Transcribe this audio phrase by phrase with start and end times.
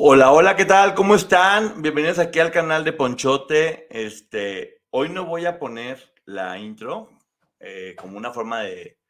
[0.00, 0.94] Hola, hola, ¿qué tal?
[0.94, 1.82] ¿Cómo están?
[1.82, 3.88] Bienvenidos aquí al canal de Ponchote.
[3.90, 7.10] Este, hoy no voy a poner la intro
[7.58, 9.00] eh, como una forma de,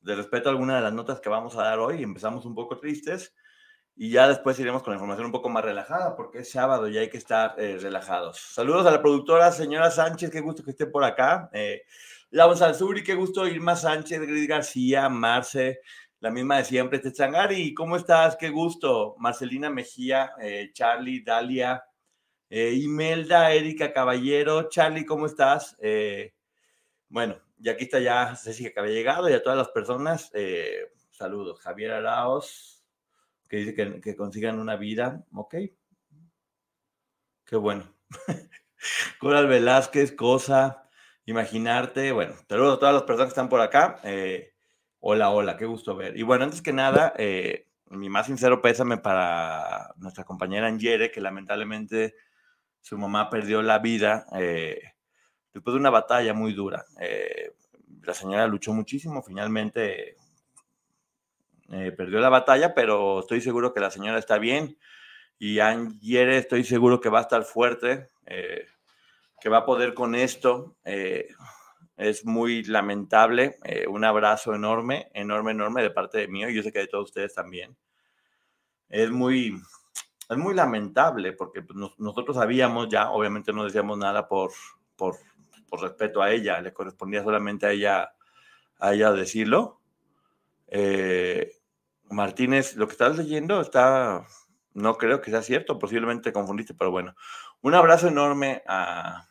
[0.00, 2.04] de respeto a alguna de las notas que vamos a dar hoy.
[2.04, 3.34] Empezamos un poco tristes
[3.96, 6.98] y ya después iremos con la información un poco más relajada porque es sábado y
[6.98, 8.38] hay que estar eh, relajados.
[8.38, 11.50] Saludos a la productora señora Sánchez, qué gusto que esté por acá.
[11.52, 11.82] Eh,
[12.30, 15.80] Lau Salzuri, qué gusto Irma Sánchez, Gris García, Marce,
[16.22, 18.36] la misma de siempre, Techangari, ¿cómo estás?
[18.36, 19.16] Qué gusto.
[19.18, 21.84] Marcelina Mejía, eh, Charlie, Dalia,
[22.48, 24.68] eh, Imelda, Erika Caballero.
[24.68, 25.76] Charlie, ¿cómo estás?
[25.80, 26.32] Eh,
[27.08, 30.30] bueno, y aquí está ya Ceci que había llegado y a todas las personas,
[31.10, 31.58] saludos.
[31.58, 32.84] Javier Araos,
[33.48, 35.56] que dice que, consigan una vida, ok.
[37.44, 37.92] Qué bueno.
[39.18, 40.88] Coral Velázquez, Cosa,
[41.24, 44.00] Imaginarte, bueno, saludos a todas las personas que están por acá.
[45.04, 46.16] Hola, hola, qué gusto ver.
[46.16, 51.20] Y bueno, antes que nada, eh, mi más sincero pésame para nuestra compañera Angere, que
[51.20, 52.14] lamentablemente
[52.80, 54.80] su mamá perdió la vida eh,
[55.52, 56.84] después de una batalla muy dura.
[57.00, 57.50] Eh,
[58.04, 60.14] la señora luchó muchísimo, finalmente
[61.96, 64.78] perdió la batalla, pero estoy seguro que la señora está bien.
[65.36, 70.76] Y Angere estoy seguro que va a estar fuerte, que va a poder con esto.
[71.96, 73.56] Es muy lamentable.
[73.64, 76.86] Eh, un abrazo enorme, enorme, enorme de parte de mí y yo sé que de
[76.88, 77.76] todos ustedes también.
[78.88, 79.60] Es muy,
[80.28, 84.52] es muy lamentable porque pues, nos- nosotros sabíamos ya, obviamente no decíamos nada por,
[84.96, 85.16] por,
[85.68, 88.12] por respeto a ella, le correspondía solamente a ella,
[88.78, 89.80] a ella decirlo.
[90.68, 91.52] Eh,
[92.10, 94.26] Martínez, lo que estás leyendo está,
[94.74, 97.14] no creo que sea cierto, posiblemente te confundiste, pero bueno,
[97.62, 99.28] un abrazo enorme a,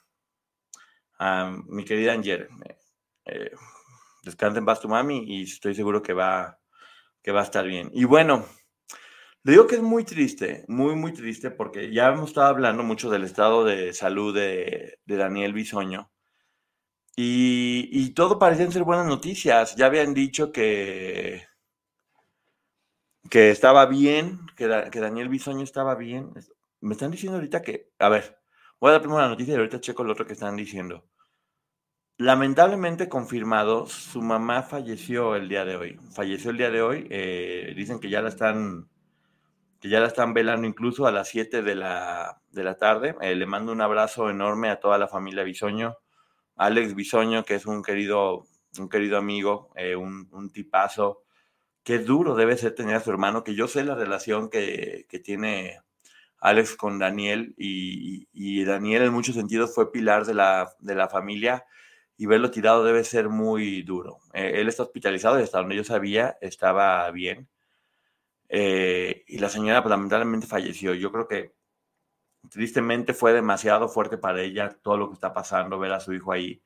[1.68, 2.50] mi querida Anger.
[3.26, 3.52] Eh,
[4.24, 6.59] descansa en paz tu mami y estoy seguro que va,
[7.22, 7.90] que va a estar bien.
[7.94, 8.46] Y bueno,
[9.44, 13.10] le digo que es muy triste, muy, muy triste, porque ya hemos estado hablando mucho
[13.10, 16.12] del estado de salud de, Daniel Bisoño.
[17.16, 19.76] Y, y todo parecían ser buenas noticias.
[19.76, 21.46] Ya habían dicho que,
[23.30, 26.34] que estaba bien, que, que Daniel Bisoño estaba bien.
[26.81, 28.40] Me están diciendo ahorita que, a ver,
[28.80, 31.11] voy a dar primero la noticia y ahorita checo lo otro que están diciendo.
[32.22, 36.00] Lamentablemente confirmado, su mamá falleció el día de hoy.
[36.14, 37.08] Falleció el día de hoy.
[37.09, 38.88] eh, dicen que ya la están,
[39.80, 43.16] que ya la están velando incluso a las 7 de la, de la tarde.
[43.22, 45.98] Eh, le mando un abrazo enorme a toda la familia Bisoño.
[46.58, 48.46] Alex Bisoño, que es un querido,
[48.78, 51.24] un querido amigo, eh, un, tipazo.
[51.84, 55.18] Qué duro debe ser tener a su hermano, que yo sé la relación que, que
[55.18, 55.80] tiene
[56.38, 61.10] Alex con Daniel y, y Daniel en muchos sentidos fue pilar de la, de la
[61.10, 61.66] familia
[62.22, 64.20] y verlo tirado debe ser muy duro.
[64.32, 67.50] Eh, él está hospitalizado y hasta donde yo sabía estaba bien.
[68.48, 70.94] Eh, y la señora pues, lamentablemente falleció.
[70.94, 71.56] Yo creo que
[72.48, 76.31] tristemente fue demasiado fuerte para ella todo lo que está pasando, ver a su hijo
[76.31, 76.62] ahí.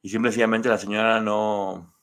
[0.00, 1.94] Y simple y sencillamente la señora no,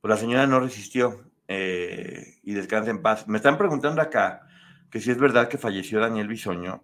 [0.00, 3.28] pues la señora no resistió eh, y descansa en paz.
[3.28, 4.48] Me están preguntando acá
[4.90, 6.82] que si es verdad que falleció Daniel Bisoño.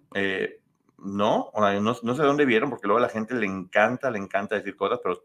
[0.99, 4.57] No, no, no sé dónde vieron, porque luego a la gente le encanta, le encanta
[4.57, 5.25] decir cosas, pero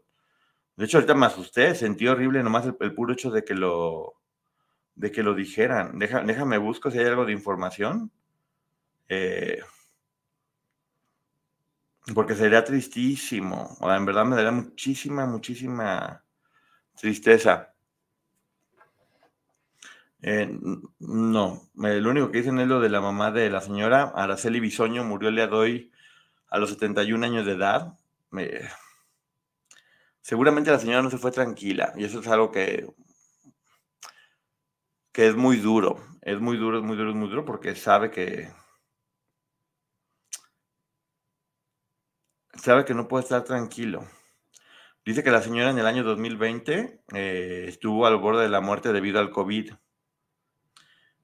[0.76, 4.14] de hecho ahorita me asusté, sentí horrible nomás el, el puro hecho de que lo,
[4.96, 5.98] de que lo dijeran.
[5.98, 8.12] Deja- déjame busco si hay algo de información.
[9.08, 9.60] Eh,
[12.14, 13.76] porque sería tristísimo.
[13.80, 16.22] O sea, en verdad me daría muchísima, muchísima
[16.96, 17.73] tristeza.
[20.26, 20.48] Eh,
[21.00, 25.04] no, lo único que dicen es lo de la mamá de la señora Araceli Bisoño,
[25.04, 25.92] murió el día de hoy
[26.48, 27.98] a los 71 años de edad.
[30.22, 32.88] Seguramente la señora no se fue tranquila y eso es algo que
[35.12, 38.10] que es muy duro, es muy duro, es muy duro, es muy duro porque sabe
[38.10, 38.50] que
[42.54, 44.08] sabe que no puede estar tranquilo.
[45.04, 48.92] Dice que la señora en el año 2020 eh, estuvo al borde de la muerte
[48.92, 49.74] debido al COVID.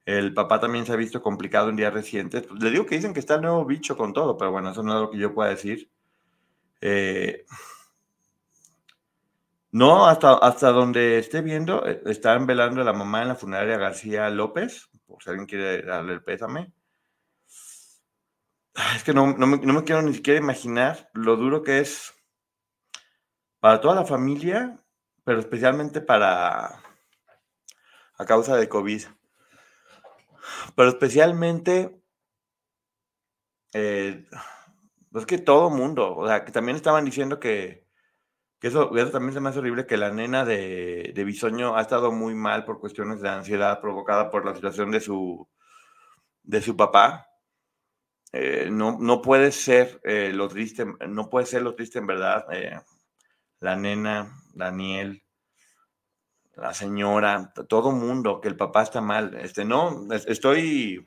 [0.05, 2.47] El papá también se ha visto complicado en días recientes.
[2.51, 4.93] Le digo que dicen que está el nuevo bicho con todo, pero bueno, eso no
[4.95, 5.91] es lo que yo pueda decir.
[6.81, 7.45] Eh,
[9.71, 13.77] no, hasta, hasta donde esté viendo, eh, están velando a la mamá en la funeraria
[13.77, 16.73] García López, por si alguien quiere darle el pésame.
[18.95, 22.13] Es que no, no, me, quiero ni siquiera imaginar lo duro que es
[23.59, 24.77] para toda la familia,
[25.23, 26.81] pero especialmente para
[28.17, 29.03] a causa de COVID.
[30.75, 32.01] Pero especialmente,
[33.73, 34.25] eh,
[35.11, 37.87] pues que todo mundo, o sea, que también estaban diciendo que,
[38.61, 42.35] eso, también se me hace horrible, que la nena de, de Bisoño ha estado muy
[42.35, 45.47] mal por cuestiones de ansiedad provocada por la situación de su,
[46.43, 47.27] de su papá.
[48.33, 52.45] Eh, no, no puede ser eh, lo triste, no puede ser lo triste en verdad.
[52.51, 52.79] Eh,
[53.59, 55.23] la nena, Daniel,
[56.61, 59.35] la señora, todo mundo, que el papá está mal.
[59.35, 61.05] Este, no, estoy,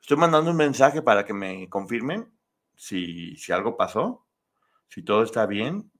[0.00, 2.32] estoy mandando un mensaje para que me confirmen
[2.76, 4.26] si, si algo pasó,
[4.88, 5.92] si todo está bien,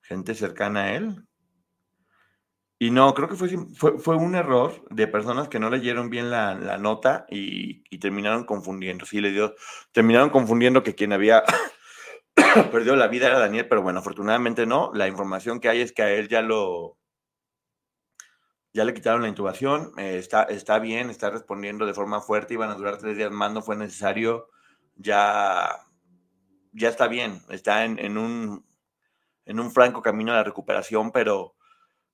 [0.00, 1.26] gente cercana a él.
[2.78, 3.48] Y no, creo que fue,
[3.98, 9.06] fue, un error de personas que no leyeron bien la, nota y, terminaron confundiendo.
[9.06, 9.54] Sí, le dio,
[9.92, 11.42] terminaron confundiendo que quien había
[12.70, 14.90] perdido la vida era Daniel, pero bueno, afortunadamente no.
[14.94, 16.98] La información que hay es que a él ya lo,
[18.76, 22.68] ya le quitaron la intubación, eh, está, está bien, está respondiendo de forma fuerte, iban
[22.68, 24.50] a durar tres días más, no fue necesario,
[24.96, 25.80] ya,
[26.72, 28.66] ya está bien, está en, en, un,
[29.46, 31.54] en un franco camino a la recuperación, pero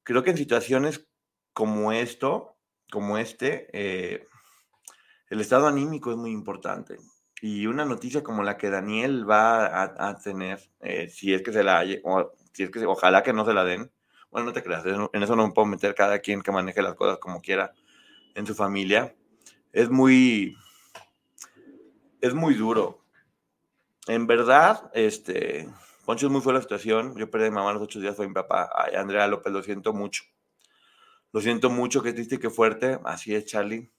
[0.04, 1.08] creo que en situaciones
[1.52, 2.56] como esto,
[2.92, 4.24] como este, eh,
[5.30, 6.96] el estado anímico es muy importante.
[7.40, 11.64] Y una noticia como la que Daniel va a, tener, eh, si es que se
[11.64, 13.90] la o si es que ojalá que no se la den,
[14.32, 16.94] bueno, no te creas, en eso no me puedo meter cada quien que maneje las
[16.94, 17.72] cosas como quiera
[18.34, 19.14] en su familia.
[19.72, 20.56] Es muy,
[22.20, 23.04] es muy duro.
[24.06, 25.68] En verdad, este,
[26.04, 27.16] Poncho es muy fuerte la situación.
[27.16, 28.70] Yo perdí a mi mamá los ocho días, fue mi papá.
[28.96, 30.24] Andrea López, lo siento mucho.
[31.32, 32.98] Lo siento mucho, qué triste y qué fuerte.
[33.04, 33.90] Así es, Charlie.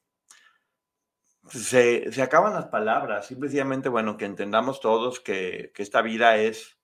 [1.50, 3.28] Se, se, acaban las palabras.
[3.28, 6.78] Simplemente, bueno, que entendamos todos que, que, esta vida es,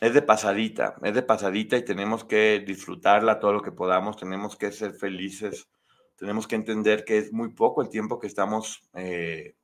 [0.00, 4.16] es de pasadita, es de pasadita y tenemos que disfrutarla todo lo que podamos.
[4.16, 5.68] Tenemos que ser felices.
[6.16, 9.56] Tenemos que entender que es muy poco el tiempo que estamos eh,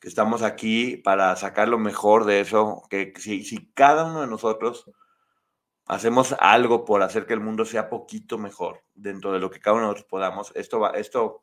[0.00, 4.26] que estamos aquí para sacar lo mejor de eso, que si, si cada uno de
[4.28, 4.90] nosotros
[5.86, 9.74] hacemos algo por hacer que el mundo sea poquito mejor dentro de lo que cada
[9.74, 11.42] uno de nosotros podamos, esto va, esto,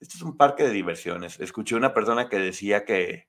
[0.00, 1.38] esto es un parque de diversiones.
[1.38, 3.28] Escuché una persona que decía que,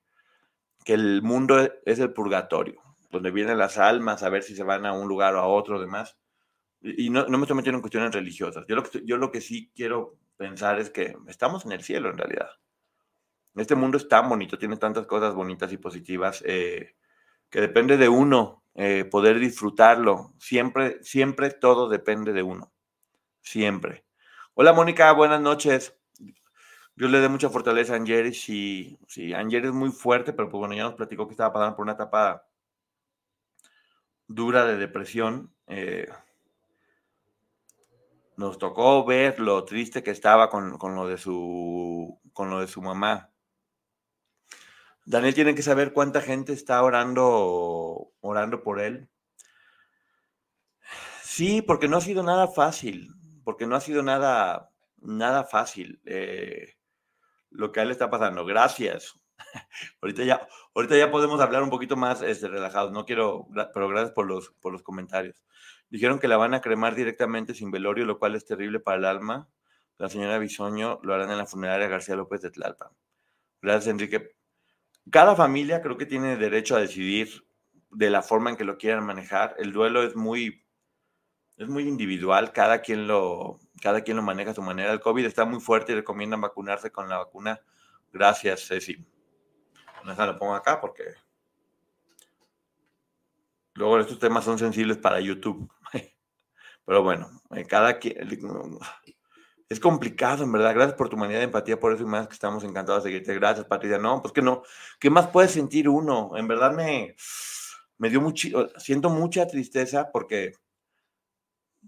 [0.84, 4.86] que el mundo es el purgatorio, donde vienen las almas a ver si se van
[4.86, 6.16] a un lugar o a otro, demás.
[6.82, 8.66] Y no, no me estoy metiendo en cuestiones religiosas.
[8.68, 12.10] Yo lo, que, yo lo que sí quiero pensar es que estamos en el cielo
[12.10, 12.50] en realidad.
[13.54, 16.94] Este mundo es tan bonito, tiene tantas cosas bonitas y positivas eh,
[17.48, 20.34] que depende de uno eh, poder disfrutarlo.
[20.38, 22.72] Siempre, siempre todo depende de uno.
[23.40, 24.04] Siempre.
[24.54, 25.98] Hola Mónica, buenas noches.
[26.94, 28.34] Dios le dé mucha fortaleza a Angeri.
[28.34, 31.76] Sí, sí, Angeri es muy fuerte, pero pues bueno, ya nos platicó que estaba pasando
[31.76, 32.45] por una etapa
[34.28, 35.54] dura de depresión.
[35.66, 36.08] Eh,
[38.36, 42.66] nos tocó ver lo triste que estaba con, con, lo de su, con lo de
[42.66, 43.30] su mamá.
[45.06, 49.08] Daniel tiene que saber cuánta gente está orando, orando por él.
[51.22, 53.14] Sí, porque no ha sido nada fácil,
[53.44, 56.74] porque no ha sido nada, nada fácil eh,
[57.50, 58.44] lo que a él está pasando.
[58.44, 59.14] Gracias.
[60.00, 62.92] Ahorita, ya, ahorita ya podemos hablar un poquito más este, relajados.
[62.92, 65.42] No quiero, pero gracias por los, por los comentarios.
[65.88, 69.04] Dijeron que la van a cremar directamente sin velorio, lo cual es terrible para el
[69.04, 69.48] alma.
[69.98, 72.90] La señora Bisoño lo harán en la funeraria García López de Tlalpan.
[73.62, 74.36] Gracias, Enrique
[75.10, 77.44] cada familia creo que tiene derecho a decidir
[77.90, 79.54] de la forma en que lo quieran manejar.
[79.58, 80.64] El duelo es muy,
[81.56, 84.92] es muy individual, cada quien, lo, cada quien lo maneja a su manera.
[84.92, 87.60] El COVID está muy fuerte y recomiendan vacunarse con la vacuna.
[88.12, 89.06] Gracias, Ceci.
[90.06, 91.02] No lo pongo acá porque
[93.74, 95.70] luego estos temas son sensibles para YouTube.
[96.84, 98.78] Pero bueno, eh, cada quien
[99.68, 100.74] es complicado, en verdad.
[100.74, 103.34] Gracias por tu manera de empatía, por eso y más que estamos encantados de seguirte.
[103.34, 103.98] Gracias, Patricia.
[103.98, 104.62] No, pues que no.
[105.00, 106.36] ¿Qué más puede sentir uno?
[106.36, 107.16] En verdad me,
[107.98, 110.54] me dio mucho, siento mucha tristeza porque,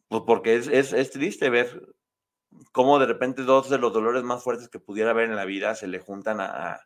[0.09, 1.95] pues porque es, es, triste ver
[2.73, 5.75] cómo de repente dos de los dolores más fuertes que pudiera haber en la vida
[5.77, 6.81] se le juntan a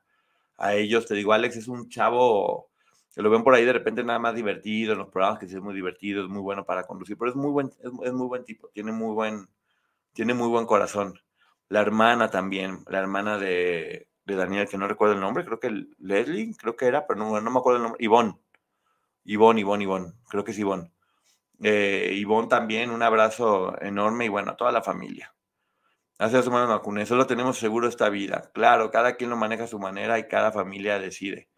[0.71, 1.07] ellos.
[1.07, 2.71] Te digo, Alex es un chavo
[3.15, 5.57] que lo ven por ahí de repente nada más divertido en los programas, que sí
[5.57, 8.45] es muy divertido, es muy bueno para conducir, pero es muy buen, es, muy buen
[8.45, 9.49] tipo, tiene muy buen,
[10.13, 11.19] tiene muy buen corazón.
[11.69, 15.87] La hermana también, la hermana de, de Daniel, que no recuerdo el nombre, creo que
[15.99, 18.39] Leslie, creo que era, pero no, no me acuerdo el nombre, Ivonne.
[19.25, 20.91] Ivonne, Ivonne, Ivonne, creo que es Ivonne.
[21.63, 25.33] Eh, Ivonne también, un abrazo enorme y bueno, a toda la familia.
[26.23, 28.53] Hace dos semanas vacuné, solo tenemos seguro esta vida.
[28.55, 31.49] Claro, cada quien lo maneja a su manera y cada familia decide.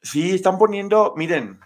[0.00, 1.58] Sí, están poniendo, miren,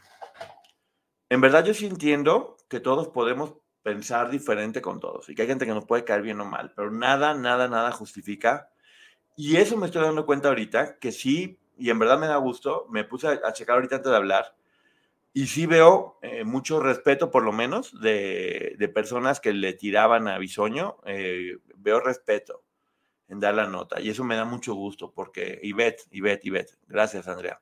[1.28, 5.48] en verdad yo sí entiendo que todos podemos pensar diferente con todos y que hay
[5.48, 8.70] gente que nos puede caer bien o mal, pero nada, nada, nada justifica.
[9.36, 12.86] Y eso me estoy dando cuenta ahorita, que sí, y en verdad me da gusto,
[12.88, 14.56] me puse a, checar ahorita antes de hablar,
[15.32, 20.38] y sí veo eh, mucho respeto, por lo menos, de, personas que le tiraban a
[20.38, 22.64] Bisoño, eh, veo respeto
[23.28, 27.28] en dar la nota, y eso me da mucho gusto, porque Ivette, Ivette, Ivette, gracias
[27.28, 27.60] Andrea.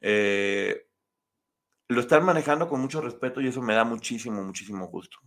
[0.00, 0.86] Eh,
[1.88, 5.18] lo están manejando con mucho respeto y eso me da muchísimo, muchísimo gusto.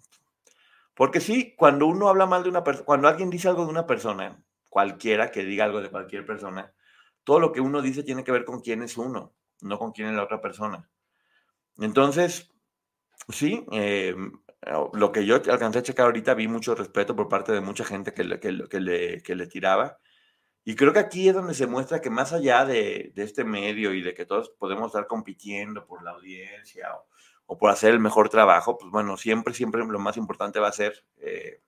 [0.96, 3.86] Porque sí, cuando uno habla mal de una persona, cuando alguien dice algo de una
[3.86, 6.74] persona, cualquiera que diga algo de cualquier persona,
[7.26, 10.08] todo lo que uno dice tiene que ver con quién es uno, no con quién
[10.08, 10.90] es la otra persona.
[11.80, 12.52] Entonces,
[13.30, 14.16] sí, eh,
[14.94, 18.14] lo que yo alcancé a checar ahorita, vi mucho respeto por parte de mucha gente
[18.14, 20.00] que que le, que le tiraba.
[20.66, 24.02] Y creo que aquí es donde se muestra que más allá de, este medio y
[24.02, 26.88] de que todos podemos estar compitiendo por la audiencia
[27.46, 30.72] o, por hacer el mejor trabajo, pues bueno, siempre, siempre lo más importante va a
[30.72, 31.62] ser eh,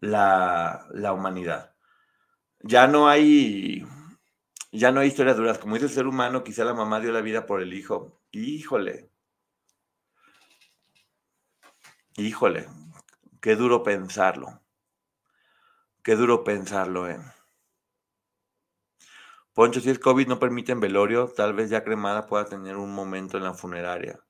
[0.00, 1.74] la, la, humanidad.
[2.60, 3.84] Ya no hay,
[4.72, 5.58] ya no hay historias duras.
[5.58, 8.20] Como dice el ser humano, quizá la mamá dio la vida por el hijo.
[8.30, 9.10] Híjole.
[12.16, 12.68] Híjole.
[13.40, 14.60] Qué duro pensarlo.
[16.02, 17.18] Qué duro pensarlo, ¿eh?
[19.52, 23.36] Poncho, si es COVID no permiten velorio, tal vez ya cremada pueda tener un momento
[23.36, 24.20] en la funeraria.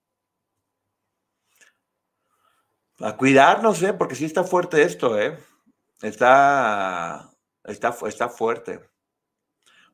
[3.00, 3.92] A cuidarnos, ¿eh?
[3.94, 5.38] Porque sí está fuerte esto, ¿eh?
[6.02, 7.30] Está,
[7.64, 8.89] está, está fuerte.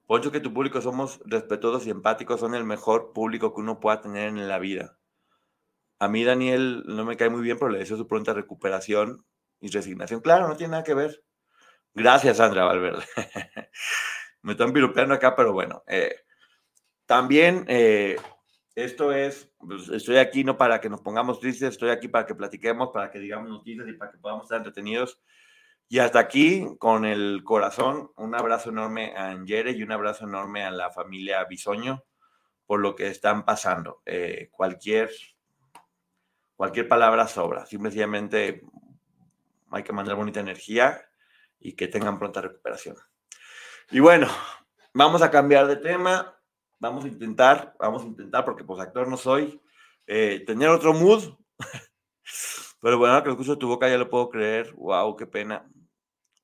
[0.07, 4.01] Poncho, que tu público somos respetuosos y empáticos, son el mejor público que uno pueda
[4.01, 4.99] tener en la vida.
[5.99, 9.25] A mí Daniel no me cae muy bien, pero le deseo su pronta recuperación
[9.61, 10.21] y resignación.
[10.21, 11.25] Claro, no tiene nada que ver.
[11.95, 13.05] Gracias, Sandra Valverde.
[14.43, 15.83] Me están piropeando acá, pero bueno.
[15.89, 16.15] Eh,
[17.07, 18.17] también eh,
[18.75, 22.35] esto es, pues, estoy aquí no para que nos pongamos tristes, estoy aquí para que
[22.35, 25.21] platiquemos, para que digamos noticias y para que podamos estar entretenidos.
[25.89, 30.65] Y hasta aquí, con el corazón, un abrazo enorme a Angere y un abrazo enorme
[30.65, 32.03] a la familia Bisoño
[32.67, 34.03] por lo que están pasando.
[34.05, 35.11] Eh, cualquier,
[36.57, 37.67] cualquier palabra sobra.
[37.67, 38.63] Simplemente
[39.71, 41.01] hay que mandar bonita energía
[41.61, 42.97] y que tengan pronta recuperación.
[43.91, 44.27] Y bueno,
[44.93, 46.37] vamos a cambiar de tema.
[46.79, 49.63] Vamos a intentar, vamos a intentar, porque pues actor no soy,
[50.07, 51.35] eh, tener otro mood.
[52.81, 54.73] Pero bueno, que lo escucho tu boca ya lo puedo creer.
[54.75, 55.69] Wow, qué pena.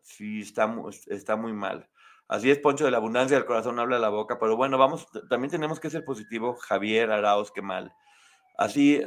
[0.03, 0.75] Sí, está,
[1.09, 1.89] está muy mal.
[2.29, 4.39] Así es, Poncho, de la abundancia del corazón habla la boca.
[4.39, 6.55] Pero bueno, vamos, también tenemos que ser positivo.
[6.57, 7.95] Javier Arauz, qué mal.
[8.57, 9.03] Así,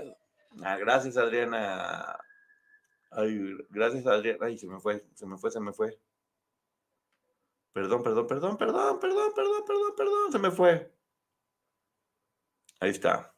[0.63, 2.17] ah, gracias Adriana
[3.15, 4.38] Ay, gracias Adrián.
[4.41, 6.00] Ay, se me fue, se me fue, se me fue.
[7.72, 10.94] Perdón, perdón, perdón, perdón, perdón, perdón, perdón, perdón, se me fue.
[12.79, 13.35] Ahí está.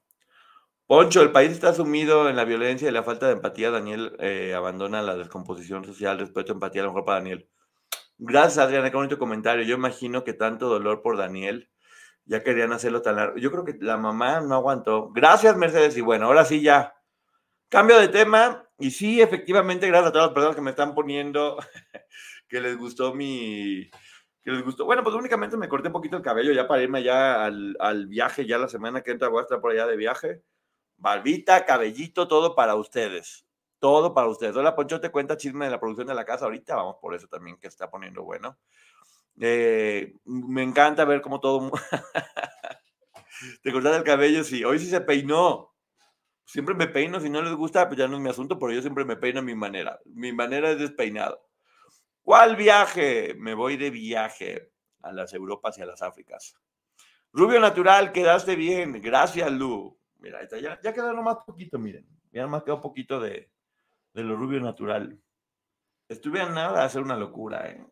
[0.87, 3.71] Poncho, el país está sumido en la violencia y la falta de empatía.
[3.71, 7.49] Daniel eh, abandona la descomposición social, respeto, empatía, a lo mejor para Daniel.
[8.17, 9.65] Gracias, Adriana, qué bonito comentario.
[9.65, 11.69] Yo imagino que tanto dolor por Daniel,
[12.25, 13.37] ya querían hacerlo tan largo.
[13.37, 15.09] Yo creo que la mamá no aguantó.
[15.11, 15.97] Gracias, Mercedes.
[15.97, 16.95] Y bueno, ahora sí ya.
[17.69, 18.65] Cambio de tema.
[18.79, 21.57] Y sí, efectivamente, gracias a todas las personas que me están poniendo
[22.47, 23.89] que les gustó mi.
[24.43, 24.85] que les gustó.
[24.85, 28.45] Bueno, pues únicamente me corté un poquito el cabello ya para irme ya al, viaje,
[28.45, 30.43] ya la semana que entra voy a estar por allá de viaje.
[30.97, 33.45] Barbita, cabellito, todo para ustedes.
[33.79, 34.55] Todo para ustedes.
[34.55, 36.45] Hola, Poncho, te cuenta chisme de la producción de la casa.
[36.45, 38.57] Ahorita vamos por eso también, que está poniendo bueno.
[39.39, 41.71] Eh, me encanta ver cómo todo.
[43.63, 44.63] te cortaste el cabello, sí.
[44.63, 45.77] Hoy sí se peinó
[46.47, 48.81] siempre me peino, si no les gusta, pues ya no es mi asunto, pero yo
[48.81, 49.99] siempre me peino a mi manera.
[50.05, 51.45] Mi manera es despeinado.
[52.23, 53.35] ¿Cuál viaje?
[53.37, 54.71] Me voy de viaje
[55.03, 56.55] a las Europas y a las Áfricas.
[57.31, 59.01] Rubio natural, quedaste bien.
[59.01, 59.97] Gracias, Lu.
[60.19, 62.05] Mira, ya, ya quedó nomás poquito, miren.
[62.31, 63.49] Ya nomás quedó poquito de,
[64.13, 65.19] de lo rubio natural.
[66.09, 67.85] Estuve a nada de hacer una locura, ¿eh?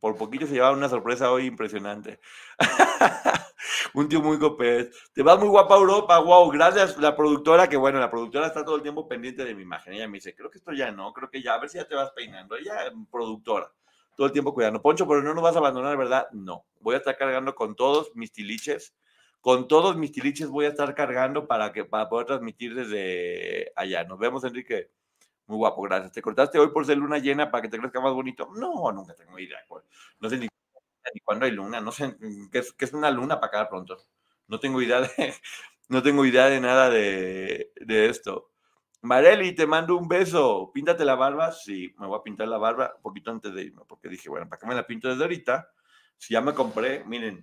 [0.00, 2.20] Por poquito se llevaba una sorpresa hoy impresionante.
[3.94, 4.90] un tío muy copés.
[5.12, 8.64] Te vas muy guapa a Europa, wow, gracias la productora, que bueno, la productora está
[8.64, 9.94] todo el tiempo pendiente de mi imagen.
[9.94, 11.88] Ella me dice, creo que esto ya no, creo que ya, a ver si ya
[11.88, 12.56] te vas peinando.
[12.56, 13.72] Ella, productora,
[14.16, 14.80] todo el tiempo cuidando.
[14.80, 16.28] Poncho, pero no nos vas a abandonar, ¿verdad?
[16.32, 18.94] No, voy a estar cargando con todos mis tiliches.
[19.48, 24.04] Con todos mis tiliches voy a estar cargando para, que, para poder transmitir desde allá.
[24.04, 24.90] Nos vemos, Enrique.
[25.46, 26.12] Muy guapo, gracias.
[26.12, 28.50] ¿Te cortaste hoy por ser luna llena para que te crezca más bonito?
[28.54, 29.56] No, nunca tengo idea.
[30.20, 30.48] No sé ni
[31.14, 32.14] ni cuándo hay luna, no sé
[32.52, 33.96] qué es, una luna para acá pronto.
[34.48, 35.08] No tengo idea de,
[35.88, 38.50] no tengo idea de nada de, esto.
[39.00, 40.70] Mareli, te mando un beso.
[40.74, 41.52] Píntate la barba.
[41.52, 44.46] Sí, me voy a pintar la barba un poquito antes de irme, porque dije, bueno,
[44.46, 45.72] ¿para qué me la pinto desde ahorita?
[46.18, 47.42] Si ya me compré, miren.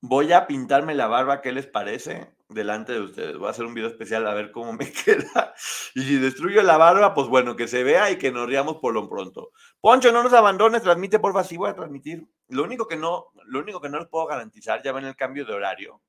[0.00, 2.34] Voy a pintarme la barba, ¿qué les parece?
[2.50, 3.38] delante de ustedes.
[3.38, 5.54] Voy a hacer un video especial a ver cómo me queda.
[5.94, 8.92] Y si destruyo la barba, pues bueno, que se vea y que nos riamos por
[8.92, 9.52] lo pronto.
[9.80, 12.26] Poncho, no nos abandones, transmite porfa, sí voy a transmitir.
[12.48, 15.44] Lo único que no, lo único que no les puedo garantizar, ya ven el cambio
[15.44, 16.02] de horario.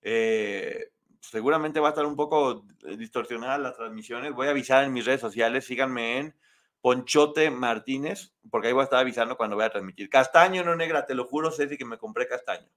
[0.00, 2.64] Eh, seguramente va a estar un poco
[2.96, 4.32] distorsionada las transmisiones.
[4.32, 6.36] Voy a avisar en mis redes sociales, síganme en
[6.80, 10.08] Ponchote Martínez, porque ahí voy a estar avisando cuando voy a transmitir.
[10.08, 12.68] Castaño, no negra, te lo juro, Ceci, que me compré castaño.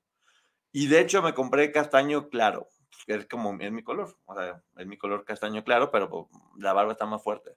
[0.75, 2.67] Y de hecho me compré castaño claro
[3.08, 6.25] es como es mi color, o sea, es mi color castaño claro, pero pues,
[6.58, 7.55] la barba está más fuerte.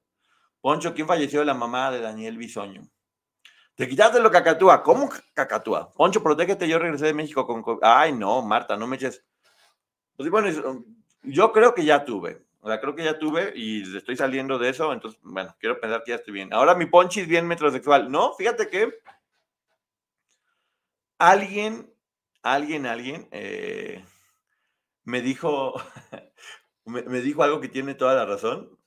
[0.60, 2.88] Poncho, ¿quién falleció la mamá de Daniel Bisoño?
[3.74, 4.82] Te quitaste lo cacatúa.
[4.82, 5.92] ¿Cómo cacatúa?
[5.94, 7.64] Poncho, protégete, yo regresé de México con...
[7.82, 9.24] Ay, no, Marta, no me eches...
[10.16, 10.84] Pues bueno,
[11.22, 12.44] yo creo que ya tuve.
[12.60, 16.02] O sea, creo que ya tuve y estoy saliendo de eso, entonces, bueno, quiero pensar
[16.02, 16.52] que ya estoy bien.
[16.52, 18.10] Ahora mi Ponchi es bien metrosexual.
[18.10, 19.00] No, fíjate que
[21.18, 21.88] alguien,
[22.42, 24.04] alguien, alguien, eh,
[25.04, 25.74] me dijo,
[26.84, 28.78] me, dijo algo que tiene toda la razón.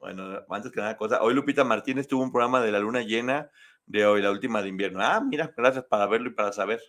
[0.00, 3.50] Bueno, antes que nada cosa, hoy Lupita Martínez tuvo un programa de la luna llena
[3.86, 5.00] de hoy, la última de invierno.
[5.02, 6.80] Ah, mira, gracias para verlo y para saber.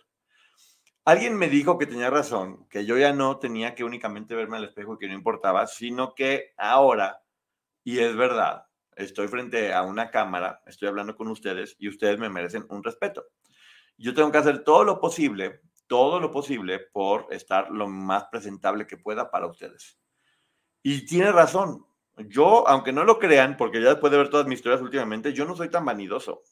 [1.04, 4.64] Alguien me dijo que tenía razón, que yo ya no tenía que únicamente verme al
[4.64, 7.22] espejo y que no importaba, sino que ahora,
[7.84, 12.28] y es verdad, estoy frente a una cámara, estoy hablando con ustedes y ustedes me
[12.28, 13.24] merecen un respeto.
[13.96, 18.86] Yo tengo que hacer todo lo posible todo lo posible por estar lo más presentable
[18.86, 19.98] que pueda para ustedes.
[20.82, 21.86] Y tiene razón.
[22.16, 25.44] Yo, aunque no lo crean, porque ya después de ver todas mis historias últimamente, yo
[25.44, 26.42] no soy tan vanidoso.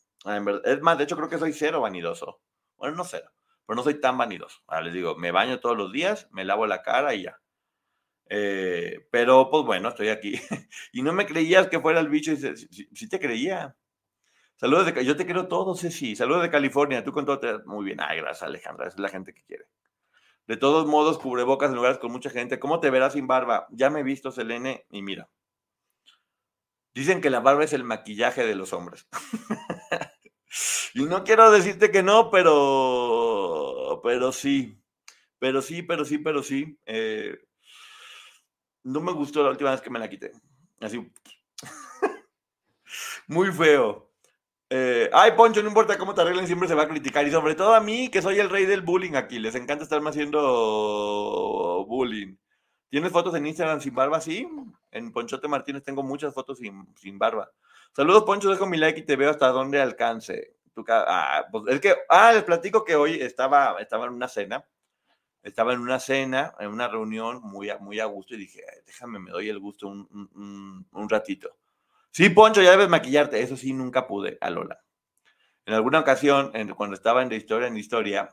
[0.65, 2.41] Es más, de hecho creo que soy cero vanidoso.
[2.77, 3.31] Bueno, no cero,
[3.67, 4.61] pero no soy tan vanidoso.
[4.67, 7.41] Ahora les digo, me baño todos los días, me lavo la cara y ya.
[8.29, 10.35] Eh, pero pues bueno, estoy aquí.
[10.93, 13.77] y no me creías que fuera el bicho y si te creía.
[14.57, 16.15] Saludos de yo te quiero todo, Ceci.
[16.15, 17.03] Saludos de California.
[17.05, 17.63] Tú con todo.
[17.67, 18.01] Muy bien.
[18.01, 18.89] Ay, gracias, Alejandra.
[18.89, 19.67] es la gente que quiere.
[20.47, 22.59] De todos modos, cubrebocas en lugares con mucha gente.
[22.61, 23.67] ¿Cómo te verás sin barba?
[23.71, 25.29] Ya me he visto, Selene, y mira.
[26.93, 29.09] Dicen que la barba es el maquillaje de los hombres.
[30.95, 34.01] y no quiero decirte que no, pero.
[34.05, 34.81] Pero sí.
[35.39, 36.79] Pero sí, pero sí, pero sí.
[36.87, 37.39] Eh,
[38.85, 40.33] no me gustó la última vez que me la quité.
[40.81, 41.11] Así.
[43.27, 44.14] Muy feo.
[44.77, 47.25] Eh, ay, Poncho, no importa cómo te arreglen, siempre se va a criticar.
[47.25, 49.39] Y sobre todo a mí, que soy el rey del bullying aquí.
[49.39, 52.35] Les encanta estarme haciendo bullying.
[52.89, 54.21] ¿Tienes fotos en Instagram sin barba?
[54.21, 54.49] Sí.
[54.91, 57.53] En Ponchote Martínez tengo muchas fotos sin, barba.
[57.93, 58.51] Saludos, Poncho.
[58.51, 60.57] Dejo mi like y te veo hasta donde alcance.
[60.89, 64.65] ah, pues es que, ah, les platico que hoy estaba, estaba en una cena.
[65.45, 69.31] Estaba en una cena, en una reunión muy muy a gusto y dije, déjame, me
[69.31, 71.55] doy el gusto un ratito.
[72.15, 73.43] Sí, Poncho, ya debes maquillarte.
[73.43, 74.81] Eso sí, nunca pude a Lola.
[75.67, 78.29] En alguna ocasión, cuando estaba en historia en historia,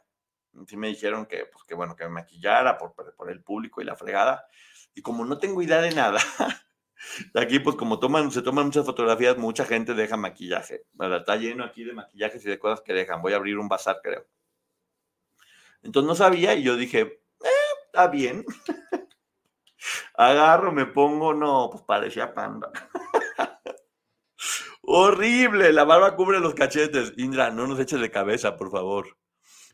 [0.68, 3.86] sí me dijeron que, pues, que bueno, que me maquillara por, por, el público y
[3.86, 4.46] la fregada.
[4.94, 6.20] Y como no tengo idea de nada,
[7.34, 10.84] aquí, pues como toman, se toman muchas fotografías, mucha gente deja maquillaje.
[11.00, 13.24] Está lleno aquí de maquillajes y de cosas que dejan.
[13.24, 14.28] Voy a abrir un bazar, creo.
[15.82, 17.50] Entonces no sabía y yo dije, eh,
[17.88, 18.46] está bien.
[20.14, 22.72] Agarro, me pongo, no, pues parecía panda.
[24.84, 27.14] Horrible, la barba cubre los cachetes.
[27.18, 29.18] Indra, no nos eches de cabeza, por favor.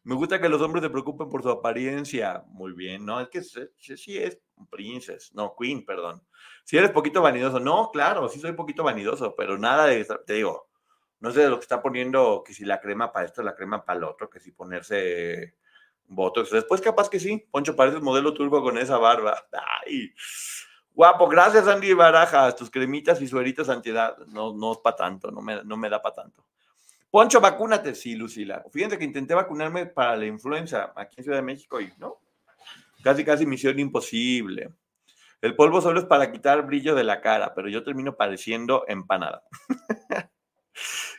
[0.04, 2.44] Me gusta que los hombres se preocupen por su apariencia.
[2.48, 3.20] Muy bien, ¿no?
[3.20, 4.40] Es que sí, es
[4.70, 6.22] princess, no, queen, perdón.
[6.64, 10.70] Si eres poquito vanidoso, no, claro, sí soy poquito vanidoso, pero nada de, te digo,
[11.20, 13.84] No sé de lo que está poniendo, que si la crema para esto, la crema
[13.86, 15.56] para el otro, que si ponerse
[16.06, 16.52] botox.
[16.52, 19.48] Después capaz que sí, Poncho parece modelo turbo con esa barba.
[19.86, 20.14] Ay,
[20.98, 24.18] guapo, gracias Andy Barajas, tus cremitas y sueritas antiedad.
[24.30, 26.44] No, no es para tanto, no me, no me da para tanto.
[27.12, 28.66] Poncho, vacúnate, sí, Lucila.
[28.74, 32.18] Fíjense que intenté vacunarme para la influenza aquí en Ciudad de México y no,
[33.04, 34.74] casi, casi misión imposible.
[35.40, 39.44] El polvo solo es para quitar brillo de la cara, pero yo termino pareciendo empanada.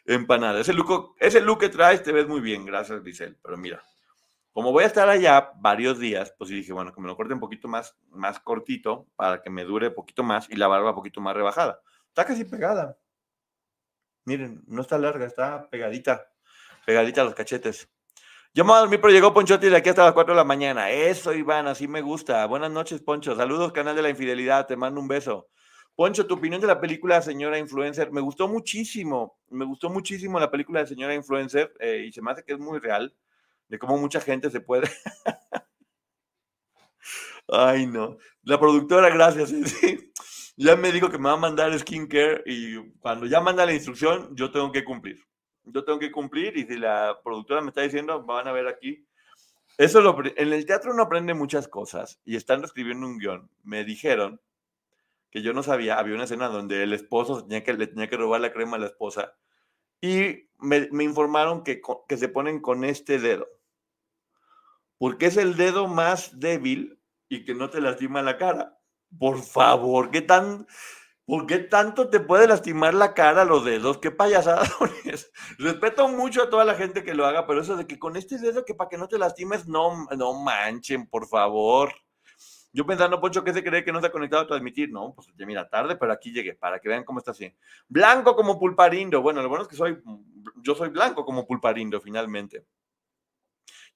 [0.07, 0.61] empanada.
[0.61, 3.37] Ese look, ese look que traes te ves muy bien, gracias, Grisel.
[3.41, 3.81] Pero mira,
[4.59, 7.38] como voy a estar allá varios días, pues dije, bueno, que me lo corte un
[7.38, 11.21] poquito más, más cortito para que me dure poquito más y la barba un poquito
[11.21, 11.81] más rebajada.
[12.09, 12.99] Está casi pegada.
[14.25, 16.33] Miren, no está larga, está pegadita,
[16.85, 17.88] pegadita a los cachetes.
[18.53, 20.42] Yo me voy a dormir, pero llegó Ponchote de aquí hasta las 4 de la
[20.42, 20.90] mañana.
[20.90, 22.44] Eso, Iván, así me gusta.
[22.47, 23.37] Buenas noches, Poncho.
[23.37, 24.66] Saludos, canal de la infidelidad.
[24.66, 25.47] Te mando un beso.
[25.94, 28.11] Poncho, tu opinión de la película Señora Influencer.
[28.11, 29.38] Me gustó muchísimo.
[29.51, 32.59] Me gustó muchísimo la película de Señora Influencer eh, y se me hace que es
[32.59, 33.14] muy real
[33.68, 34.88] de cómo mucha gente se puede.
[37.48, 38.18] Ay, no.
[38.42, 39.52] La productora, gracias.
[40.61, 44.35] Ya me dijo que me va a mandar skincare y cuando ya manda la instrucción,
[44.35, 45.24] yo tengo que cumplir.
[45.62, 49.07] Yo tengo que cumplir y si la productora me está diciendo, van a ver aquí.
[49.76, 53.85] Eso lo, en el teatro uno aprende muchas cosas y estando escribiendo un guion, me
[53.85, 54.40] dijeron
[55.31, 58.16] que yo no sabía, había una escena donde el esposo tenía que, le tenía que
[58.16, 59.37] robar la crema a la esposa
[60.00, 63.46] y me, me informaron que, que se ponen con este dedo
[64.98, 68.78] porque es el dedo más débil y que no te lastima la cara.
[69.18, 70.66] Por favor, ¿qué tan,
[71.24, 73.98] ¿por qué tanto te puede lastimar la cara los dedos?
[73.98, 74.68] ¿Qué payasada
[75.58, 78.38] Respeto mucho a toda la gente que lo haga, pero eso de que con este
[78.38, 81.94] dedo que para que no te lastimes, no, no manchen, por favor.
[82.72, 84.90] Yo pensando, Poncho, ¿qué se cree que no se ha conectado a transmitir?
[84.90, 87.52] No, pues ya mira, tarde, pero aquí llegué, para que vean cómo está así.
[87.88, 89.22] Blanco como pulparindo.
[89.22, 89.98] Bueno, lo bueno es que soy,
[90.62, 92.66] yo soy blanco como pulparindo, finalmente.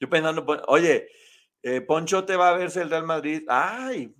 [0.00, 1.08] Yo pensando, oye,
[1.62, 3.44] eh, Poncho te va a verse el Real Madrid.
[3.48, 4.14] Ay,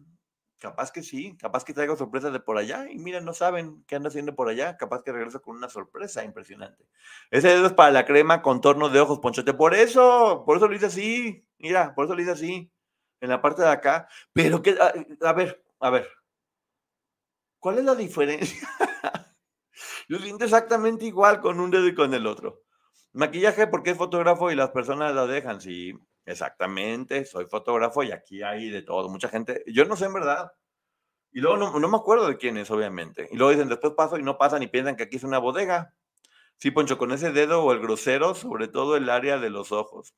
[0.59, 2.87] capaz que sí, capaz que traigo sorpresas de por allá.
[2.91, 4.77] Y mira, no saben qué anda haciendo por allá.
[4.77, 6.87] Capaz que regreso con una sorpresa impresionante.
[7.31, 9.55] Ese dedo es para la crema contorno de ojos, Ponchote.
[9.55, 11.47] Por eso, por eso lo hice así.
[11.59, 12.73] Mira, por eso lo hice así.
[13.21, 14.09] En la parte de acá.
[14.33, 14.93] Pero que, a,
[15.29, 16.09] a ver, a ver.
[17.61, 18.69] ¿Cuál es la diferencia?
[20.09, 22.63] Yo siento exactamente igual con un dedo y con el otro.
[23.15, 25.61] Maquillaje porque es fotógrafo y las personas la dejan.
[25.61, 25.93] Sí,
[26.25, 29.09] exactamente, soy fotógrafo y aquí hay de todo.
[29.09, 30.53] Mucha gente, yo no sé en verdad.
[31.31, 33.29] Y luego no, me acuerdo de quién es, obviamente.
[33.31, 35.95] Y luego dicen, después paso y no pasan y piensan que aquí es una bodega.
[36.59, 40.15] Sí, Poncho, con ese dedo o el grosero, sobre todo el área de los ojos.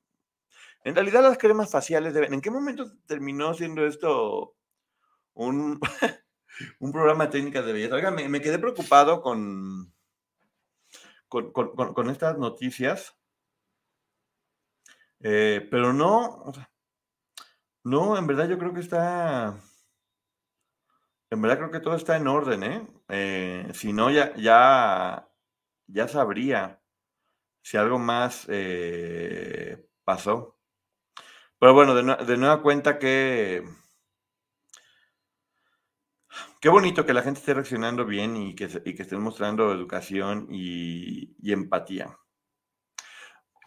[0.82, 2.34] En realidad las cremas faciales deben...
[2.34, 4.54] ¿En qué momento terminó siendo esto
[5.34, 5.80] un,
[6.80, 7.94] un programa de técnicas de belleza?
[7.94, 9.93] Oiga, me quedé preocupado con,
[11.52, 13.16] con, estas noticias.
[15.20, 16.52] Eh, pero no,
[17.84, 19.58] no, en verdad yo creo que está,
[21.30, 22.86] en verdad creo que todo está en orden, ¿eh?
[23.08, 25.28] eh si no, ya, ya,
[25.86, 26.80] ya sabría
[27.62, 30.58] si algo más eh, pasó.
[31.58, 33.64] Pero bueno, de, de nueva cuenta que
[36.64, 41.36] Qué bonito que la gente esté reaccionando bien y que, que estén mostrando educación y,
[41.52, 42.18] empatía.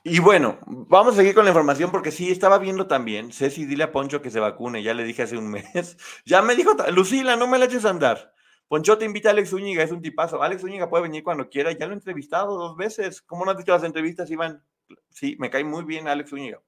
[0.04, 3.84] Y bueno, vamos a seguir con la información porque sí, estaba viendo también, Ceci, dile
[3.84, 5.96] a Poncho que se vacune, ya le dije hace un mes.
[6.26, 8.34] Ya me dijo, Lucila, no me la eches a andar.
[8.68, 10.42] Poncho te invita a Alex Zúñiga, es un tipazo.
[10.42, 13.22] Alex Zúñiga puede venir cuando quiera, ya lo he entrevistado dos veces.
[13.22, 14.64] ¿Cómo no has visto las entrevistas, Iván?
[15.12, 16.64] Sí, me cae muy bien Alex Zúñiga.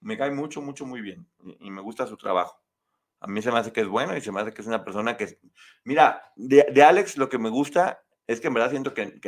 [0.00, 1.24] Me cae mucho, mucho, muy bien.
[1.60, 2.61] y me gusta su trabajo.
[3.22, 4.84] A mí se me hace que es bueno y se me hace que es una
[4.84, 5.38] persona que...
[5.84, 9.20] Mira, de, Alex lo que me gusta es que en verdad siento que,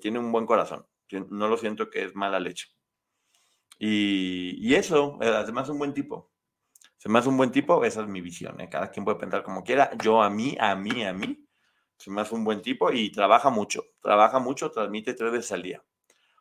[0.00, 0.86] tiene un buen corazón.
[1.10, 2.68] No lo siento que es mala leche.
[3.78, 6.32] Y, eso, eh, además es un buen tipo.
[6.96, 8.58] Se me hace un buen tipo, esa es mi visión.
[8.62, 8.68] ¿eh?
[8.70, 9.90] Cada quien puede pensar como quiera.
[10.02, 11.46] Yo a mí, a mí, a mí,
[11.98, 13.84] se me hace un buen tipo y trabaja mucho.
[14.00, 15.84] Trabaja mucho, transmite tres veces al día.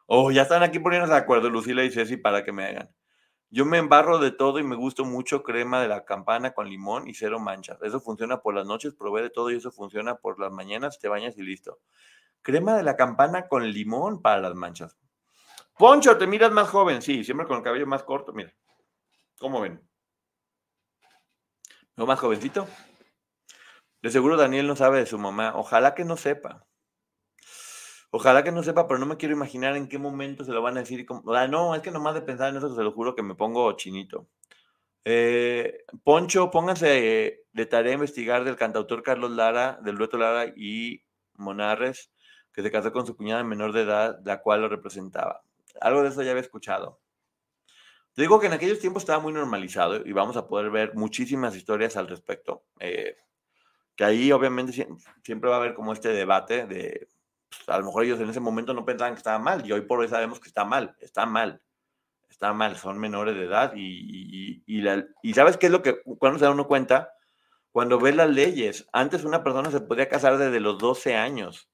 [0.05, 2.89] Oh, ya están aquí poniéndose de acuerdo, Lucila y Ceci, para que me hagan.
[3.53, 7.07] Yo me embarro de todo y me gusta mucho crema de la campana con limón
[7.07, 7.79] y cero manchas.
[7.83, 11.07] Eso funciona por las noches, probé de todo y eso funciona por las mañanas, te
[11.07, 11.79] bañas y listo.
[12.41, 14.97] Crema de la campana con limón para las manchas.
[15.77, 18.51] Poncho, te miras más joven, sí, siempre con el cabello más corto, mira.
[19.37, 19.87] ¿Cómo ven?
[21.95, 22.67] ¿No más jovencito?
[24.01, 25.53] De seguro Daniel no sabe de su mamá.
[25.55, 26.65] Ojalá que no sepa.
[28.15, 30.77] Ojalá que no sepa, pero no me quiero imaginar en qué momento se lo van
[30.77, 31.03] a decir.
[31.33, 33.71] Ah, no, es que nomás de pensar en eso, se lo juro que me pongo
[33.73, 34.27] chinito.
[35.03, 42.11] Eh, Poncho, pónganse de tarea investigar del cantautor Carlos Lara, del dueto Lara y Monarres.
[42.53, 45.41] que se casó con su cuñada menor de edad, la cual lo representaba.
[45.81, 46.99] Algo de eso ya había escuchado.
[48.13, 51.55] Te digo que en aquellos tiempos estaba muy normalizado y vamos a poder ver muchísimas
[51.55, 52.63] historias al respecto.
[52.79, 53.17] Eh,
[53.95, 54.71] que ahí obviamente
[55.23, 57.07] siempre va a haber como este debate de,
[57.57, 59.81] pues, a lo mejor ellos en ese momento no pensaban que estaba mal y hoy
[59.81, 61.61] por hoy sabemos que está mal, está mal,
[62.29, 66.45] está mal, son menores de edad y, y, ¿sabes qué es lo que cuando se
[66.45, 67.13] da uno cuenta?
[67.71, 71.69] Cuando ve las leyes, antes una persona se podía casar desde los 12 años.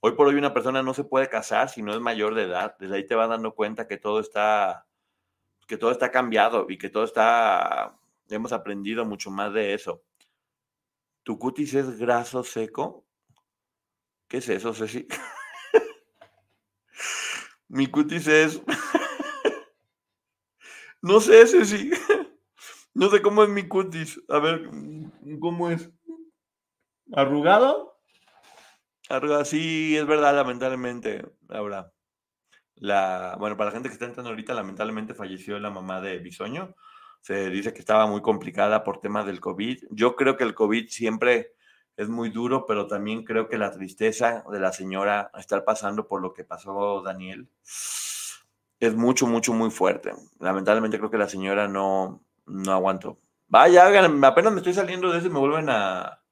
[0.00, 2.76] Hoy por hoy una persona no se puede casar si no es mayor de edad.
[2.78, 4.86] Desde ahí te vas dando cuenta que todo está,
[5.66, 7.96] que todo está cambiado y que todo está,
[8.28, 10.02] hemos aprendido mucho más de eso.
[11.22, 13.01] ¿Tu cutis es graso seco?
[14.32, 15.06] ¿Qué es eso, Ceci?
[17.68, 18.62] Mi cutis es...
[21.02, 21.90] no sé, Ceci.
[22.94, 24.18] no sé cómo es mi cutis.
[24.30, 24.70] A ver,
[25.38, 25.90] ¿cómo es?
[27.12, 28.00] ¿Arrugado?
[29.10, 31.92] Arrugado, sí, es verdad, lamentablemente, Laura.
[32.76, 36.74] La, bueno, para la gente que está entrando ahorita, lamentablemente falleció la mamá de Bisoño
[37.20, 39.88] se dice que estaba muy complicada por temas del COVID.
[39.90, 41.52] Yo creo que el COVID siempre
[41.96, 46.20] es muy duro, pero también creo que la tristeza de la señora estar pasando por
[46.20, 47.48] lo que pasó Daniel
[48.80, 50.12] es mucho, mucho, muy fuerte.
[50.40, 53.18] Lamentablemente creo que la señora no, no aguantó.
[53.46, 56.22] Vaya, apenas me estoy saliendo de eso y me vuelven a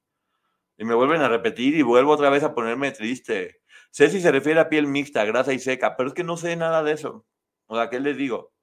[0.80, 3.60] y me vuelven a repetir y vuelvo otra vez a ponerme triste.
[3.90, 6.56] Sé si se refiere a piel mixta, grasa y seca, pero es que no sé
[6.56, 7.26] nada de eso.
[7.66, 8.54] O sea, ¿qué les digo?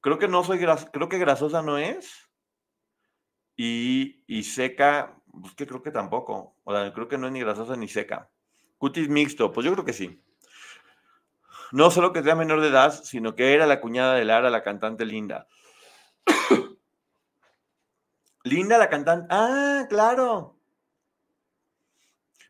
[0.00, 2.28] Creo que no soy gras, creo que grasosa no es.
[3.56, 6.56] Y, y seca, pues que creo que tampoco.
[6.64, 8.30] O sea, creo que no es ni grasosa ni seca.
[8.78, 10.22] Cutis mixto, pues yo creo que sí.
[11.72, 14.62] No solo que sea menor de edad, sino que era la cuñada de Lara, la
[14.62, 15.48] cantante Linda.
[18.44, 19.26] Linda, la cantante.
[19.30, 20.58] Ah, claro.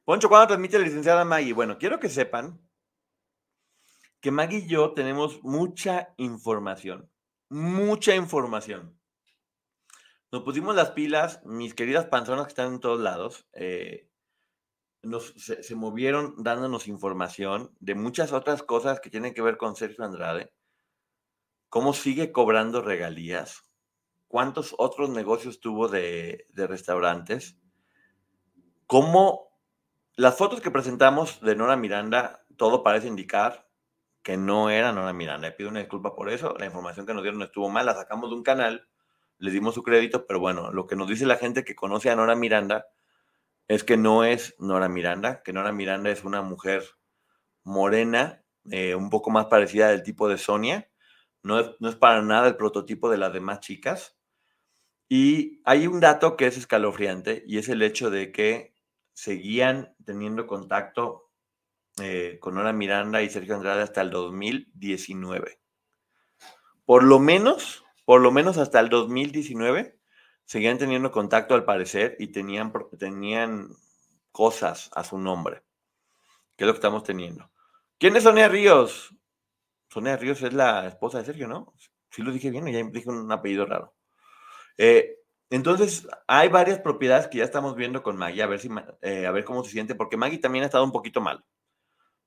[0.04, 1.54] Poncho, ¿cuándo transmite la licenciada Maggie?
[1.54, 2.60] Bueno, quiero que sepan
[4.20, 7.10] que Maggie y yo tenemos mucha información
[7.54, 8.98] mucha información.
[10.34, 14.08] Nos pusimos las pilas, mis queridas panzonas que están en todos lados, eh,
[15.36, 20.52] se, movieron dándonos información de muchas otras cosas que tienen que ver con Sergio Andrade,
[21.68, 23.62] cómo sigue cobrando regalías,
[24.26, 27.56] cuántos otros negocios tuvo de, de restaurantes,
[28.88, 29.56] cómo
[30.16, 33.68] las fotos que presentamos de Nora Miranda, todo parece indicar
[34.24, 35.46] que no era Nora Miranda.
[35.46, 36.56] Le pido una disculpa por eso.
[36.58, 37.86] La información que nos dieron estuvo mal.
[37.86, 38.88] La sacamos de un canal,
[39.38, 42.16] le dimos su crédito, pero bueno, lo que nos dice la gente que conoce a
[42.16, 42.86] Nora Miranda
[43.68, 46.84] es que no es Nora Miranda, que Nora Miranda es una mujer
[47.62, 50.90] morena, eh, un poco más parecida del tipo de Sonia.
[51.42, 54.16] No es, no es para nada el prototipo de las demás chicas.
[55.08, 58.74] Y hay un dato que es escalofriante y es el hecho de que
[59.12, 61.30] seguían teniendo contacto
[62.00, 65.60] eh, con Nora Miranda y Sergio Andrade hasta el 2019.
[66.84, 69.98] Por lo menos, por lo menos hasta el 2019,
[70.44, 73.68] seguían teniendo contacto al parecer y tenían, tenían
[74.32, 75.62] cosas a su nombre,
[76.56, 77.50] que es lo que estamos teniendo.
[77.98, 79.14] ¿Quién es Sonia Ríos?
[79.88, 81.72] Sonia Ríos es la esposa de Sergio, ¿no?
[82.10, 83.94] Sí lo dije bien, ya dije un apellido raro.
[84.76, 85.18] Eh,
[85.50, 88.68] entonces, hay varias propiedades que ya estamos viendo con Maggie, a ver, si,
[89.02, 91.44] eh, a ver cómo se siente, porque Maggie también ha estado un poquito mal.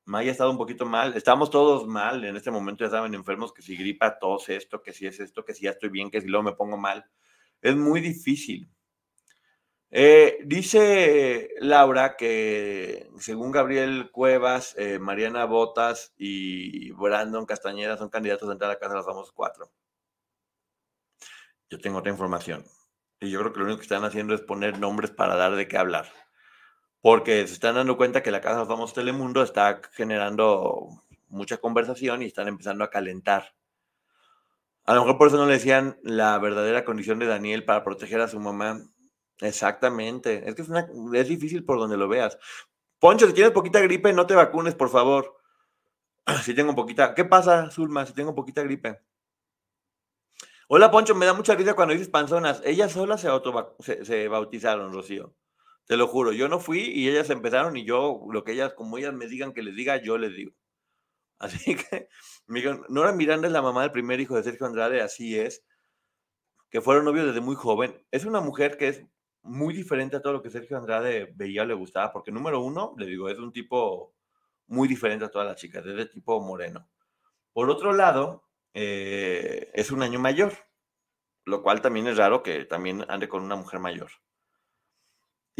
[0.07, 1.17] Maya ha estado un poquito mal.
[1.17, 4.93] Estamos todos mal en este momento, ya saben, enfermos, que si gripa, tos, esto, que
[4.93, 7.05] si es esto, que si ya estoy bien, que si luego me pongo mal.
[7.61, 8.69] Es muy difícil.
[9.91, 18.47] Eh, dice Laura que según Gabriel Cuevas, eh, Mariana Botas y Brandon Castañeda son candidatos
[18.49, 19.71] a entrar a Casa de los Famosos Cuatro.
[21.69, 22.63] Yo tengo otra información.
[23.19, 25.67] Y yo creo que lo único que están haciendo es poner nombres para dar de
[25.67, 26.07] qué hablar
[27.01, 32.25] porque se están dando cuenta que la Casa Famoso Telemundo está generando mucha conversación y
[32.25, 33.53] están empezando a calentar.
[34.85, 38.21] A lo mejor por eso no le decían la verdadera condición de Daniel para proteger
[38.21, 38.81] a su mamá.
[39.39, 40.47] Exactamente.
[40.49, 40.69] Es que es,
[41.13, 42.37] es difícil por donde lo veas.
[42.99, 45.35] Poncho, si tienes poquita gripe, no te vacunes, por favor.
[46.43, 47.15] Si tengo poquita.
[47.15, 49.01] ¿Qué pasa, Zulma, si tengo poquita gripe?
[50.67, 52.61] Hola, Poncho, me da mucha risa cuando dices panzonas.
[52.65, 55.33] Ellas solas se, auto se bautizaron, Rocío.
[55.87, 58.97] Te lo juro, yo no fui y ellas empezaron y yo, lo que ellas, como
[58.97, 60.51] ellas me digan que les diga, yo les digo.
[61.39, 62.09] Así que,
[62.89, 65.63] Nora Miranda es la mamá del primer hijo de Sergio Andrade, así es,
[66.71, 68.03] que fueron novios desde muy joven.
[68.11, 69.03] Es una mujer que es
[69.43, 72.95] muy diferente a todo lo que Sergio Andrade veía o le gustaba, porque número uno,
[72.97, 74.15] le digo, es un tipo
[74.67, 76.89] muy diferente a todas las chicas, es de tipo moreno.
[77.53, 80.53] Por otro lado, eh, es un año mayor,
[81.45, 84.11] lo cual también es raro que también ande con una mujer mayor.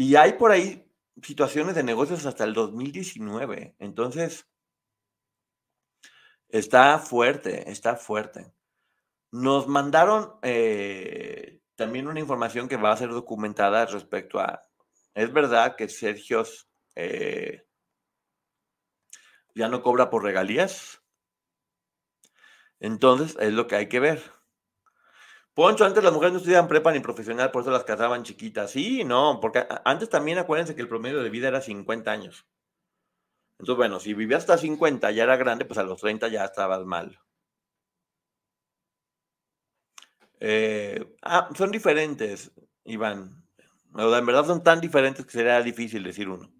[0.00, 0.88] Y hay por ahí
[1.20, 3.74] situaciones de negocios hasta el 2019.
[3.80, 4.46] Entonces,
[6.48, 8.54] está fuerte, está fuerte.
[9.32, 14.62] Nos mandaron eh, también una información que va a ser documentada respecto a,
[15.14, 16.44] es verdad que Sergio
[16.94, 17.66] eh,
[19.56, 21.02] ya no cobra por regalías.
[22.78, 24.37] Entonces, es lo que hay que ver.
[25.58, 28.70] Poncho, antes las mujeres no estudiaban prepa ni profesional, por eso las casaban chiquitas.
[28.70, 32.46] Sí, no, porque antes también acuérdense que el promedio de vida era 50 años.
[33.58, 36.84] Entonces, bueno, si vivía hasta 50, ya era grande, pues a los 30 ya estabas
[36.84, 37.18] mal.
[40.38, 42.52] Eh, ah, son diferentes,
[42.84, 43.44] Iván.
[43.96, 46.52] En verdad son tan diferentes que sería difícil decir uno.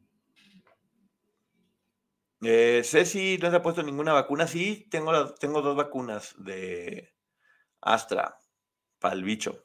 [2.42, 4.48] Eh, Ceci no se ha puesto ninguna vacuna.
[4.48, 7.14] Sí, tengo, tengo dos vacunas de
[7.80, 8.36] Astra
[8.98, 9.64] para el bicho.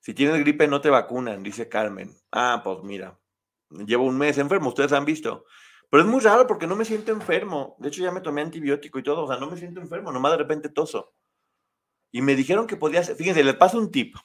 [0.00, 2.14] Si tienes gripe, no te vacunan, dice Carmen.
[2.30, 3.18] Ah, pues mira,
[3.70, 5.46] llevo un mes enfermo, ustedes han visto.
[5.90, 7.76] Pero es muy raro porque no me siento enfermo.
[7.78, 9.24] De hecho, ya me tomé antibiótico y todo.
[9.24, 11.14] O sea, no me siento enfermo, nomás de repente toso.
[12.10, 13.16] Y me dijeron que podía ser.
[13.16, 14.16] Fíjense, les paso un tip.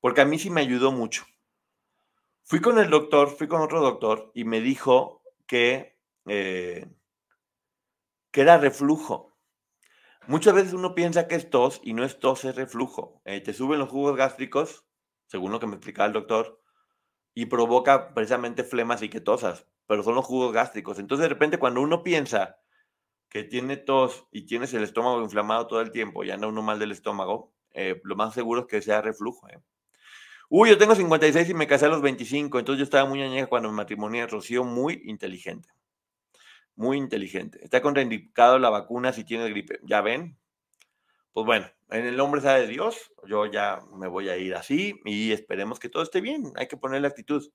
[0.00, 1.24] Porque a mí sí me ayudó mucho.
[2.44, 6.86] Fui con el doctor, fui con otro doctor y me dijo que, eh,
[8.30, 9.36] que era reflujo.
[10.28, 13.22] Muchas veces uno piensa que es tos y no es tos, es reflujo.
[13.24, 14.84] Eh, te suben los jugos gástricos,
[15.26, 16.60] según lo que me explicaba el doctor,
[17.32, 20.98] y provoca precisamente flemas y que tosas, pero son los jugos gástricos.
[20.98, 22.58] Entonces, de repente, cuando uno piensa
[23.30, 26.78] que tiene tos y tienes el estómago inflamado todo el tiempo y anda uno mal
[26.78, 29.48] del estómago, eh, lo más seguro es que sea reflujo.
[29.48, 29.58] Eh.
[30.50, 33.46] Uy, yo tengo 56 y me casé a los 25, entonces yo estaba muy añeja
[33.46, 34.26] cuando me matrimonié.
[34.26, 35.70] Rocío, muy inteligente
[36.78, 37.58] muy inteligente.
[37.62, 39.80] Está contraindicado la vacuna si tiene gripe.
[39.82, 40.38] ¿Ya ven?
[41.32, 45.32] Pues bueno, en el nombre de Dios, yo ya me voy a ir así y
[45.32, 46.52] esperemos que todo esté bien.
[46.54, 47.52] Hay que poner la actitud.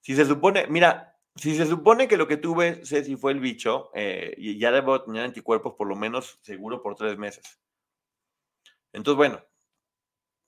[0.00, 3.38] Si se supone, mira, si se supone que lo que tuve, sé si fue el
[3.38, 7.60] bicho, eh, y ya debo tener anticuerpos por lo menos seguro por tres meses.
[8.92, 9.40] Entonces, bueno,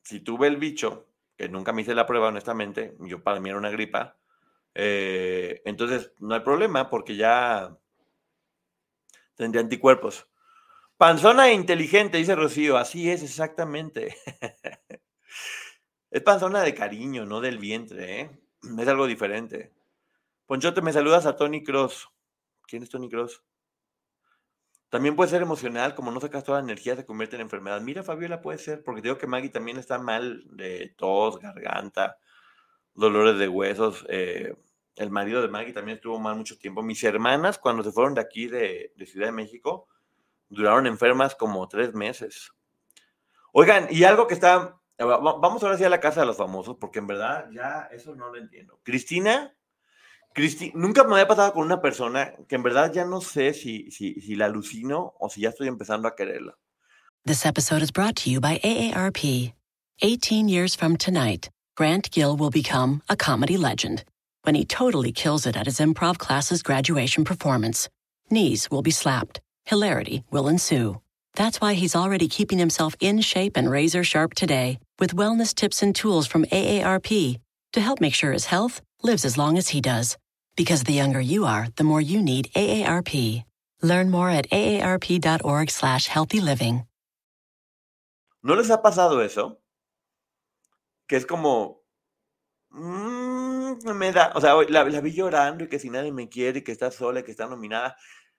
[0.03, 3.59] si tuve el bicho, que nunca me hice la prueba, honestamente, yo para mí era
[3.59, 4.19] una gripa,
[4.75, 7.79] eh, entonces no hay problema porque ya
[9.37, 10.27] tendría anticuerpos.
[10.97, 12.77] Panzona inteligente, dice Rocío.
[12.77, 14.17] Así es, exactamente.
[16.11, 18.31] es panzona de cariño, no del vientre, ¿eh?
[18.79, 19.73] Es algo diferente.
[20.47, 22.09] Ponchote, me saludas a Tony Cross.
[22.67, 23.43] ¿Quién es Tony Cross?
[24.89, 27.81] También puede ser emocional, como no sacas toda la energía, se convierte en enfermedad.
[27.81, 32.17] Mira, Fabiola, puede ser, porque digo que Maggie también está mal de tos, garganta,
[32.95, 34.07] dolores de huesos.
[34.09, 34.55] Eh,
[34.97, 36.83] el marido de Maggie también estuvo mal mucho tiempo.
[36.83, 39.89] Mis hermanas, cuando se fueron de aquí, de, Ciudad de México,
[40.49, 42.53] duraron enfermas como tres meses.
[43.53, 46.99] Oigan, y algo que está, vamos ahora sí a la casa de los famosos, porque
[46.99, 48.81] en verdad ya eso no lo entiendo.
[48.83, 49.55] Cristina,
[50.33, 53.91] Cristi, nunca me había pasado con una persona que en verdad ya no sé si,
[53.91, 56.57] si, si la alucino o si ya estoy empezando a quererla.
[57.25, 59.55] This episode is brought to you by AARP.
[60.03, 64.05] 18 years from tonight, Grant Gill will become a comedy legend.
[64.45, 67.89] When he totally kills it at his improv class's graduation performance.
[68.31, 69.41] Knees will be slapped.
[69.65, 71.01] Hilarity will ensue.
[71.35, 75.83] That's why he's already keeping himself in shape and razor sharp today with wellness tips
[75.83, 77.41] and tools from AARP
[77.73, 80.17] to help make sure his health lives as long as he does.
[80.57, 83.45] Because the younger you are, the more you need AARP.
[83.83, 86.87] Learn more at aarp.org slash healthy living.
[88.43, 89.59] ¿No les ha pasado eso?
[91.09, 91.84] Que es como...
[92.77, 96.59] Mmm, me da, o sea, la, la, vi llorando y que si nadie me quiere
[96.59, 97.97] y que está sola y que está nominada.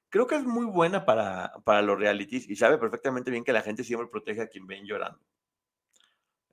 [0.10, 3.62] Creo que es muy buena para, para los realities y sabe perfectamente bien que la
[3.62, 5.20] gente siempre protege a quien ven llorando.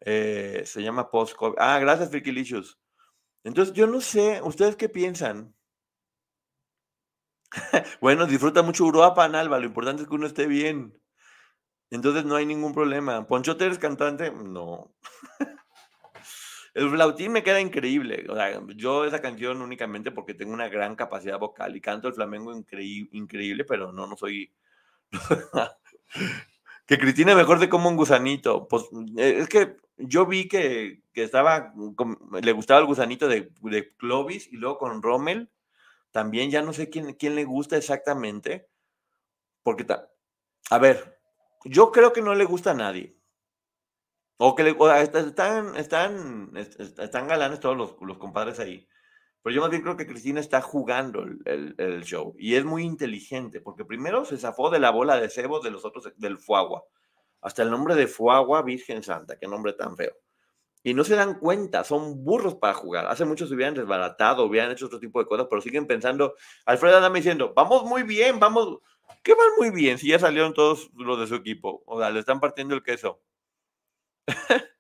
[0.00, 1.56] Eh, se llama post -COVID.
[1.58, 2.78] Ah, gracias, Frikilicious.
[3.44, 5.54] Entonces, yo no sé, ¿ustedes qué piensan?
[8.00, 9.58] bueno, disfruta mucho Europa, Alba.
[9.58, 10.98] Lo importante es que uno esté bien.
[11.90, 13.26] Entonces no hay ningún problema.
[13.26, 14.30] ¿Ponchote eres cantante?
[14.32, 14.94] No.
[16.74, 18.26] El flautín me queda increíble.
[18.28, 22.14] O sea, yo esa canción únicamente porque tengo una gran capacidad vocal y canto el
[22.14, 24.52] flamenco increíble, pero no, no soy...
[26.86, 28.68] que Cristina mejor de como un gusanito.
[28.68, 28.84] Pues
[29.18, 31.74] eh, es que yo vi que, que estaba,
[32.42, 35.50] le gustaba el gusanito de, de, Clovis y luego con Rommel.
[36.10, 38.68] También ya no sé quién, quién le gusta exactamente.
[39.62, 39.86] Porque,
[40.70, 41.18] a ver,
[41.64, 43.16] yo creo que no le gusta a nadie.
[44.38, 48.88] O que le, están, están, están galanes todos los, los, compadres ahí.
[49.42, 52.84] Pero yo más bien creo que Cristina está jugando el, el, show y es muy
[52.84, 56.84] inteligente porque primero se zafó de la bola de cebo de los otros, del Fuagua.
[57.40, 60.12] Hasta el nombre de Fuagua, Virgen Santa, qué nombre tan feo.
[60.84, 63.06] y no se dan cuenta, son burros para jugar.
[63.06, 66.34] Hace mucho se hubieran desbaratado, hubieran hecho otro tipo de cosas, pero siguen pensando.
[66.66, 68.78] Alfredo anda diciendo, vamos muy bien, vamos.
[69.22, 69.98] ¿Qué van muy bien?
[69.98, 71.82] Si ya salieron todos los de su equipo.
[71.86, 73.20] O sea, le están partiendo el queso.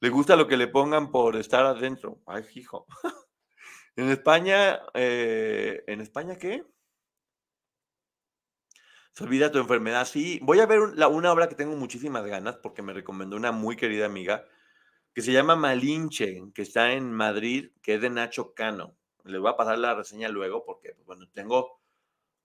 [0.00, 2.20] le gusta lo que le pongan por estar adentro.
[2.26, 2.86] Ay, hijo.
[3.96, 6.64] en España, eh, ¿en España qué?
[9.12, 10.06] Se olvida tu enfermedad.
[10.06, 13.76] Sí, voy a ver una obra que tengo muchísimas ganas porque me recomendó una muy
[13.76, 14.44] querida amiga
[15.12, 18.96] que se llama Malinche, que está en Madrid, que es de Nacho Cano.
[19.24, 21.80] Les voy a pasar la reseña luego porque, pues, bueno, tengo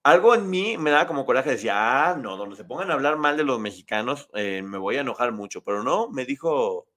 [0.04, 3.18] algo en mí, me da como coraje, decía, ah, no, donde se pongan a hablar
[3.18, 6.88] mal de los mexicanos, eh, me voy a enojar mucho, pero no, me dijo,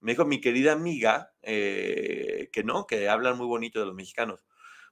[0.00, 4.44] me dijo mi querida amiga eh, que no, que hablan muy bonito de los mexicanos.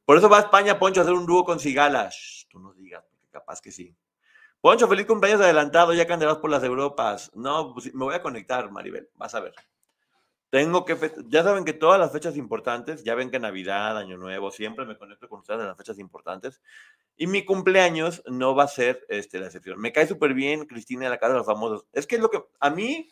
[0.05, 2.47] Por eso va a España, Poncho, a hacer un dúo con Cigalas.
[2.51, 3.97] tú no digas, porque capaz que sí.
[4.61, 7.31] Poncho, feliz cumpleaños adelantado, ya que andarás por las Europas.
[7.35, 9.55] No, pues, me voy a conectar, Maribel, vas a ver.
[10.51, 14.51] Tengo que, ya saben que todas las fechas importantes, ya ven que Navidad, Año Nuevo,
[14.51, 16.63] siempre me conecto con ustedes en las fechas importantes.
[17.17, 19.81] Y mi cumpleaños no va a ser este, la excepción.
[19.81, 21.87] Me cae súper bien Cristina de la Casa de los Famosos.
[21.93, 23.11] Es que es lo que, a mí,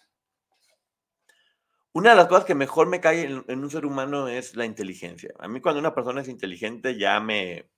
[1.93, 4.65] una de las cosas que mejor me cae en, en un ser humano es la
[4.65, 5.35] inteligencia.
[5.39, 7.69] A mí cuando una persona es inteligente ya me,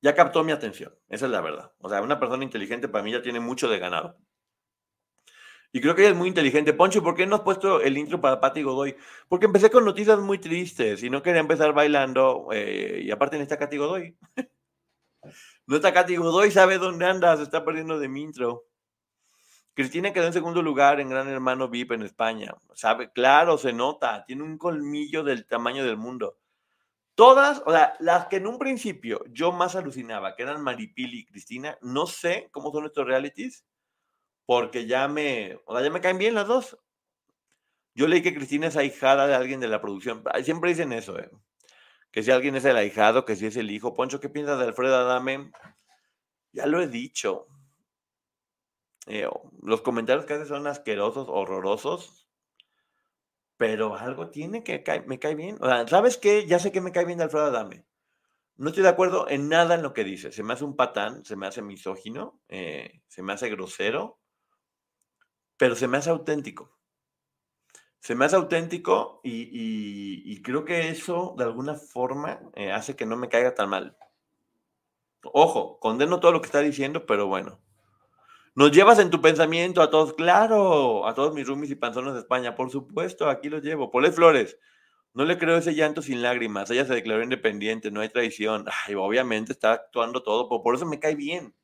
[0.00, 0.94] ya captó mi atención.
[1.08, 1.72] Esa es la verdad.
[1.78, 4.16] O sea, una persona inteligente para mí ya tiene mucho de ganado.
[5.72, 6.72] Y creo que ella es muy inteligente.
[6.72, 8.96] Poncho, ¿por qué no has puesto el intro para Pati Godoy?
[9.28, 12.48] Porque empecé con noticias muy tristes y no quería empezar bailando.
[12.52, 14.16] Eh, y aparte no está Katy Godoy.
[15.66, 18.64] no está Katy Godoy, sabe dónde anda, se está perdiendo de mi intro.
[19.74, 22.52] Cristina quedó en segundo lugar en Gran Hermano VIP en España.
[22.74, 26.38] Sabe, claro, se nota, tiene un colmillo del tamaño del mundo.
[27.14, 31.26] Todas, o sea, las que en un principio yo más alucinaba, que eran Maripili y
[31.26, 33.64] Cristina, no sé cómo son estos realities,
[34.48, 36.78] porque ya me, o sea, ya me caen bien las dos.
[37.94, 40.24] Yo leí que Cristina es ahijada de alguien de la producción.
[40.42, 41.30] Siempre dicen eso, ¿eh?
[42.10, 43.92] Que si alguien es el ahijado, que si es el hijo.
[43.92, 45.50] Poncho, ¿qué piensas de Alfredo Adame?
[46.52, 47.46] Ya lo he dicho.
[49.06, 49.28] Eh,
[49.60, 52.26] los comentarios que hace son asquerosos, horrorosos.
[53.58, 55.58] Pero algo tiene que me cae bien.
[55.60, 56.46] O sea, ¿sabes qué?
[56.46, 57.84] Ya sé que me cae bien de Alfredo Adame.
[58.56, 60.32] No estoy de acuerdo en nada en lo que dice.
[60.32, 64.17] Se me hace un patán, se me hace misógino, eh, se me hace grosero
[65.58, 66.72] pero se me hace auténtico.
[68.00, 73.16] Se me hace auténtico y, creo que eso de alguna forma eh, hace que no
[73.16, 73.96] me caiga tan mal.
[75.24, 77.60] Ojo, condeno todo lo que está diciendo, pero bueno.
[78.54, 82.20] Nos llevas en tu pensamiento a todos, claro, a todos mis roomies y panzones de
[82.20, 83.90] España, por supuesto, aquí los llevo.
[83.90, 84.58] Polet Flores,
[85.12, 88.64] no le creo ese llanto sin lágrimas, ella se declaró independiente, no hay traición.
[88.86, 91.54] Ay, obviamente está actuando todo, por eso me cae bien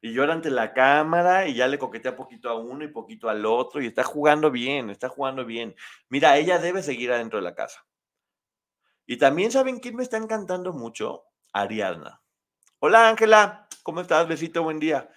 [0.00, 3.44] y llora ante la cámara y ya le coquetea poquito a uno y poquito al
[3.46, 5.74] otro y está jugando bien, está jugando bien.
[6.08, 7.86] Mira, ella debe seguir adentro de la casa.
[9.06, 12.20] Y también saben quién me está encantando mucho, Ariadna.
[12.78, 14.28] Hola Ángela, ¿cómo estás?
[14.28, 15.10] Besito, buen día.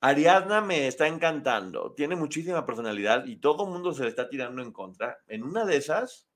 [0.00, 4.62] Ariadna me está encantando, tiene muchísima personalidad y todo el mundo se le está tirando
[4.62, 5.18] en contra.
[5.26, 6.30] En una de esas,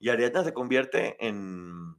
[0.00, 1.94] y Ariadna se convierte en,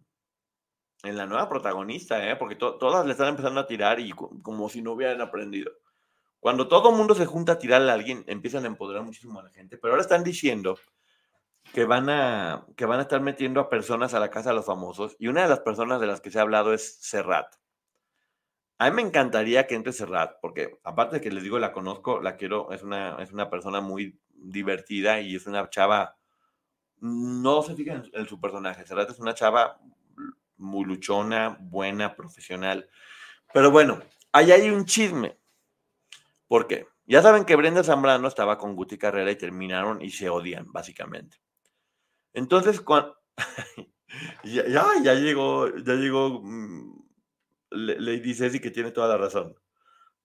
[1.04, 2.36] en la nueva protagonista, ¿eh?
[2.36, 5.72] porque todas le están empezando a tirar y como si no hubieran aprendido.
[6.40, 9.50] Cuando todo mundo se junta a tirarle a alguien, empiezan a empoderar muchísimo a la
[9.50, 10.78] gente, pero ahora están diciendo
[11.74, 14.66] que van a, que van a estar metiendo a personas a la casa de los
[14.66, 17.56] famosos y una de las personas de las que se ha hablado es Serrat.
[18.78, 22.22] A mí me encantaría que entre Serrat, porque aparte de que les digo, la conozco,
[22.22, 26.16] la quiero, es una, es una persona muy divertida y es una chava,
[27.02, 29.82] no se fijen en, en su personaje, Serrat es una chava
[30.60, 32.90] muy luchona, buena, profesional.
[33.54, 34.00] Pero bueno,
[34.32, 35.38] ahí hay un chisme.
[36.48, 36.88] ¿Por qué?
[37.06, 41.38] Ya saben que Brenda Zambrano estaba con Guti Carrera y terminaron y se odian, básicamente.
[42.34, 43.18] Entonces, cuando...
[44.44, 44.66] ya,
[45.04, 47.04] ya, llegó, ya llegó mm,
[47.72, 49.56] Lady Ceci que tiene toda la razón.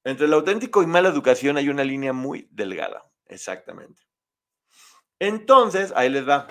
[0.04, 4.02] Entre el auténtico y mala educación hay una línea muy delgada, exactamente.
[5.18, 6.46] Entonces, ahí les va.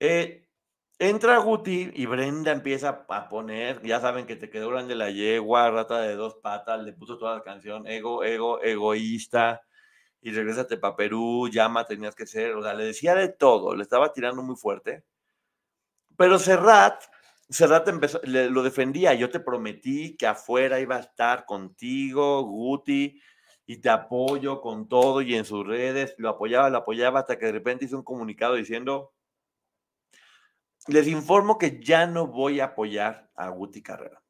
[0.00, 0.41] Eh,
[1.02, 5.68] Entra Guti y Brenda empieza a poner, ya saben que te quedó grande la yegua,
[5.68, 9.62] rata de dos patas, le puso toda la canción, ego, ego, egoísta,
[10.20, 13.82] y regrésate para Perú, llama, tenías que ser, o sea, le decía de todo, le
[13.82, 15.02] estaba tirando muy fuerte.
[16.16, 17.02] Pero Serrat,
[17.50, 23.20] Serrat empezó, lo defendía, yo te prometí que afuera iba a estar contigo, Guti,
[23.66, 27.46] y te apoyo con todo y en sus redes, lo apoyaba, lo apoyaba hasta que
[27.46, 29.10] de repente hizo un comunicado diciendo,
[30.88, 34.22] les informo que ya no voy a apoyar a Guti Carrera.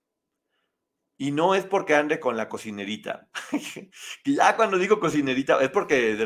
[1.17, 3.29] Y no es porque ande con la cocinerita.
[4.25, 6.17] ya cuando digo cocinerita, es porque,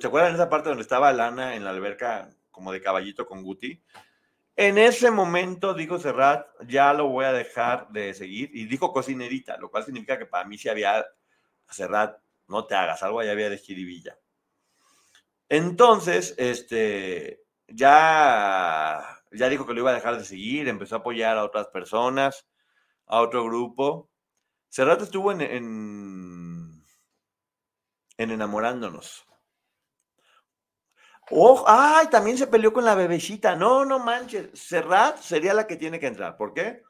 [0.00, 3.82] ¿se acuerdan esa parte donde estaba Lana en la alberca como de caballito con Guti?
[4.54, 8.50] En ese momento dijo Serrat, ya lo voy a dejar de seguir.
[8.54, 11.04] Y dijo cocinerita, lo cual significa que para mí si había
[11.68, 12.18] Serrat,
[12.48, 14.18] no te hagas, algo ya había de jiribilla.
[15.48, 21.38] Entonces, este, ya, ya dijo que lo iba a dejar de seguir, empezó a apoyar
[21.38, 22.46] a otras personas,
[23.06, 24.10] a otro grupo.
[24.68, 26.84] Serrat estuvo en, en,
[28.18, 29.24] enamorándonos.
[31.30, 33.56] Oh, ay, también se peleó con la bebecita.
[33.56, 34.50] No, no manches.
[34.58, 36.36] Serrat sería la que tiene que entrar.
[36.36, 36.82] ¿Por qué?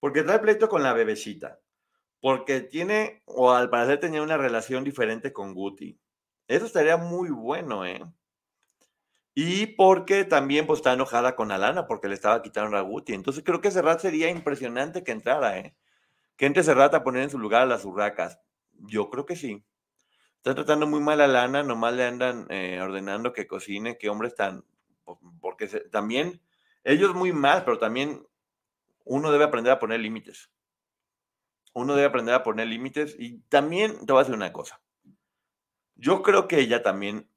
[0.00, 1.60] Porque trae pleito con la bebecita.
[2.20, 6.00] Porque tiene, o al parecer tenía una relación diferente con Guti.
[6.48, 8.00] Eso estaría muy bueno, ¿eh?
[9.40, 13.14] Y porque también pues, está enojada con Alana porque le estaba quitando a Guti.
[13.14, 15.76] Entonces creo que Serrat sería impresionante que entrara, ¿eh?
[16.36, 18.40] Que entre Serrat a poner en su lugar a las urracas.
[18.80, 19.64] Yo creo que sí.
[20.38, 24.34] Están tratando muy mal a Lana, nomás le andan eh, ordenando que cocine, que hombres
[24.34, 24.64] tan...
[25.40, 26.42] Porque también,
[26.82, 28.26] ellos muy mal, pero también
[29.04, 30.50] uno debe aprender a poner límites.
[31.74, 34.80] Uno debe aprender a poner límites y también te voy a decir una cosa.
[35.94, 37.30] Yo creo que ella también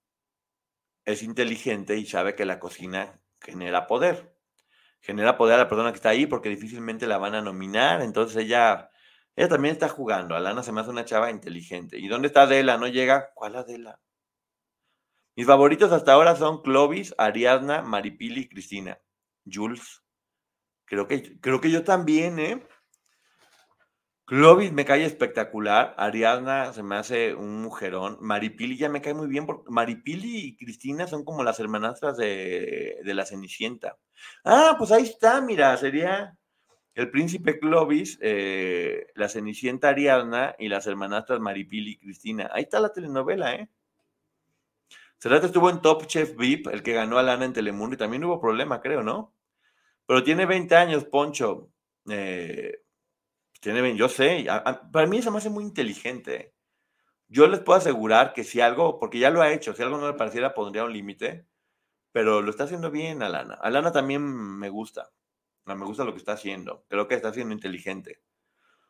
[1.05, 4.35] es inteligente y sabe que la cocina genera poder.
[5.01, 8.01] Genera poder a la persona que está ahí porque difícilmente la van a nominar.
[8.01, 8.91] Entonces ella,
[9.35, 10.35] ella también está jugando.
[10.35, 11.97] Alana se me hace una chava inteligente.
[11.97, 12.77] ¿Y dónde está Adela?
[12.77, 13.31] ¿No llega?
[13.33, 13.99] ¿Cuál Adela?
[15.35, 18.99] Mis favoritos hasta ahora son Clovis, Ariadna, Maripili y Cristina.
[19.51, 20.03] Jules.
[20.85, 22.67] Creo que, creo que yo también, ¿eh?
[24.31, 25.93] Clovis me cae espectacular.
[25.97, 28.17] Ariadna se me hace un mujerón.
[28.21, 29.45] Maripili ya me cae muy bien.
[29.45, 33.97] Porque Maripili y Cristina son como las hermanastras de, la Cenicienta.
[34.45, 36.37] Ah, pues ahí está, mira, sería
[36.95, 42.49] el príncipe Clovis, eh, la Cenicienta Ariadna y las hermanastras Maripili y Cristina.
[42.53, 43.69] Ahí está la telenovela, ¿eh?
[45.17, 48.23] Cerrate estuvo en Top Chef VIP, el que ganó a Lana en Telemundo, y también
[48.23, 49.33] hubo problema, creo, ¿no?
[50.05, 51.67] Pero tiene 20 años, Poncho.
[52.09, 52.81] Eh,
[53.61, 54.45] tiene, yo sé,
[54.91, 56.53] para mí eso me hace muy inteligente.
[57.29, 60.07] Yo les puedo asegurar que si algo, porque ya lo ha hecho, si algo no
[60.07, 61.45] le pareciera, pondría un límite,
[62.11, 63.53] pero lo está haciendo bien Alana.
[63.55, 65.11] Alana también me gusta.
[65.65, 66.85] Me gusta lo que está haciendo.
[66.89, 68.21] Creo que está siendo inteligente.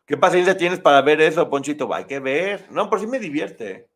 [0.05, 1.93] ¿Qué paciencia tienes para ver eso, Ponchito?
[1.93, 2.71] Hay que ver.
[2.71, 3.89] No, por sí me divierte.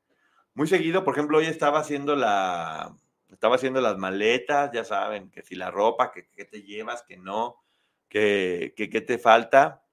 [0.53, 2.95] Muy seguido, por ejemplo, hoy estaba haciendo la,
[3.29, 7.57] estaba haciendo las maletas, ya saben, que si la ropa, que, te llevas, que no,
[8.09, 9.84] que, que, que te falta.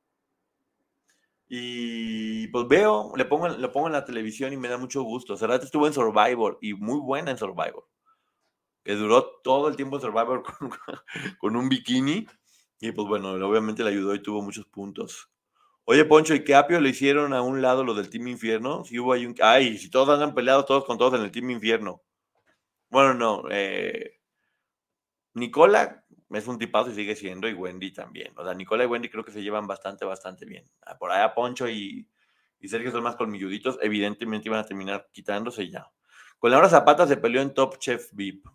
[1.54, 5.36] Y pues veo, le pongo, le pongo en la televisión y me da mucho gusto.
[5.36, 7.86] Cerrate estuvo en Survivor y muy buena en Survivor.
[8.82, 10.42] Que duró todo el tiempo en Survivor
[11.38, 12.26] con, un bikini.
[12.80, 15.30] Y pues bueno, obviamente le ayudó y tuvo muchos puntos.
[15.84, 18.82] Oye, Poncho, ¿y qué apio le hicieron a un lado lo del Team Infierno?
[18.86, 19.34] Si hubo ahí un...
[19.42, 22.02] Ay, si todos han peleado todos con todos en el Team Infierno.
[22.88, 23.44] Bueno, no.
[23.50, 24.22] Eh,
[25.34, 26.01] Nicola
[26.34, 28.32] es un tipazo y sigue siendo, y Wendy también.
[28.36, 30.64] O sea, Nicola y Wendy creo que se llevan bastante, bastante bien.
[30.82, 32.08] Ah, por allá Poncho y,
[32.58, 35.90] y Sergio son más colmilluditos, evidentemente iban a terminar quitándose ya.
[36.38, 38.46] Con Laura Zapata se peleó en Top Chef VIP.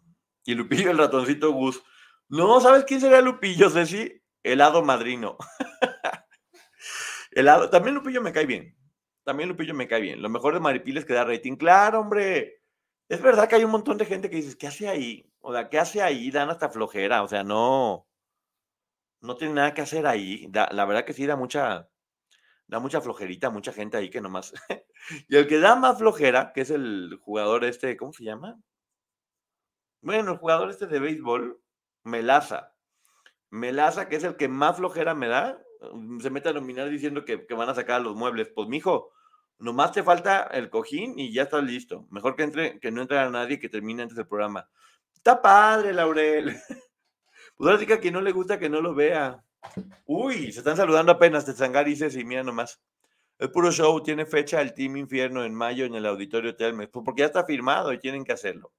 [0.44, 1.82] Y Lupillo el ratoncito Gus.
[2.30, 4.22] No, ¿sabes quién sería Lupillo, Ceci?
[4.44, 5.38] Helado madrino.
[7.32, 7.70] Helado.
[7.70, 8.78] También Lupillo me cae bien.
[9.24, 10.22] También Lupillo me cae bien.
[10.22, 11.56] Lo mejor de Maripiles que da rating.
[11.56, 12.62] Claro, hombre.
[13.10, 15.32] Es verdad que hay un montón de gente que dice, ¿qué hace ahí?
[15.40, 16.30] O sea, ¿qué hace ahí?
[16.30, 17.24] Dan hasta flojera.
[17.24, 18.08] O sea, no.
[19.22, 20.50] No tiene nada que hacer ahí.
[20.52, 21.90] la verdad que sí da mucha.
[22.68, 24.54] Da mucha flojerita, mucha gente ahí que nomás.
[25.30, 28.60] y el que da más flojera, que es el jugador este, ¿cómo se llama?
[30.02, 31.62] Bueno, el jugador este de béisbol,
[32.04, 32.74] Melaza.
[33.50, 35.64] Melaza, que es el que más flojera me da,
[36.22, 38.50] se mete a nominar diciendo que, que van a sacar los muebles.
[38.54, 39.12] Pues, mijo,
[39.60, 42.06] Nomás te falta el cojín y ya estás listo.
[42.12, 44.70] Mejor que entre, que no entre a nadie que termine antes del programa.
[45.14, 46.56] Está padre, Laurel.
[47.56, 49.44] Pues ahora sí que no le gusta que no lo vea.
[50.06, 52.80] Uy, se están saludando apenas de Zangar y Ceci, mira nomás.
[53.40, 57.04] El puro show tiene fecha el Team Infierno en mayo en el Auditorio Telmex, pues
[57.04, 58.72] porque ya está firmado y tienen que hacerlo.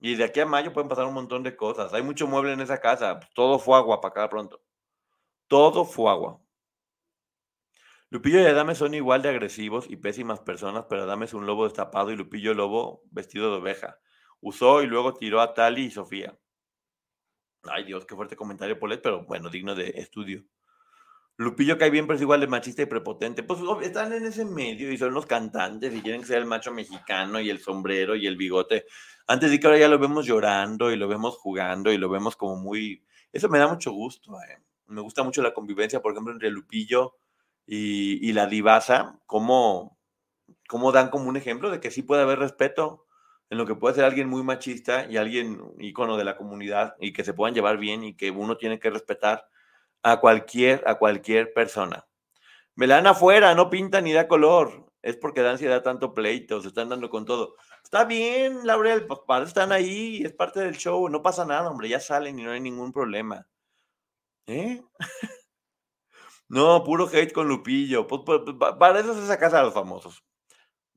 [0.00, 1.92] Y de aquí a mayo pueden pasar un montón de cosas.
[1.94, 3.18] Hay mucho mueble en esa casa.
[3.34, 4.60] Todo fue agua para acá pronto.
[5.48, 6.40] Todo fue agua.
[8.08, 11.64] Lupillo y Adame son igual de agresivos y pésimas personas, pero Adame es un lobo
[11.64, 13.98] destapado y Lupillo lobo vestido de oveja.
[14.40, 16.38] Usó y luego tiró a Tali y Sofía.
[17.64, 20.44] Ay Dios, qué fuerte comentario, Polet, pero bueno, digno de estudio.
[21.36, 23.42] Lupillo cae bien, pero es igual de machista y prepotente.
[23.42, 27.40] Pues están en ese medio y son los cantantes y quieren ser el macho mexicano
[27.40, 28.86] y el sombrero y el bigote.
[29.26, 32.36] Antes de que ahora ya lo vemos llorando y lo vemos jugando y lo vemos
[32.36, 33.04] como muy...
[33.32, 34.32] Eso me da mucho gusto.
[34.40, 34.62] Eh.
[34.86, 37.16] Me gusta mucho la convivencia, por ejemplo, entre Lupillo
[37.66, 39.98] y, la divasa, cómo,
[40.68, 43.06] cómo dan como un ejemplo de que sí puede haber respeto
[43.50, 47.12] en lo que puede ser alguien muy machista y alguien ícono de la comunidad y
[47.12, 49.48] que se puedan llevar bien y que uno tiene que respetar
[50.02, 52.06] a cualquier, a cualquier persona.
[52.74, 54.86] Me la dan afuera, no pinta ni da color.
[55.02, 57.54] Es porque da ansiedad tanto pleito, se están dando con todo.
[57.82, 61.88] Está bien, Laurel, pues para están ahí, es parte del show, no pasa nada, hombre,
[61.88, 63.46] ya salen y no hay ningún problema.
[64.46, 64.82] ¿Eh?
[66.48, 68.06] no, puro hate con Lupillo.
[68.06, 70.24] Pues, pues, pues, para eso se saca a los famosos.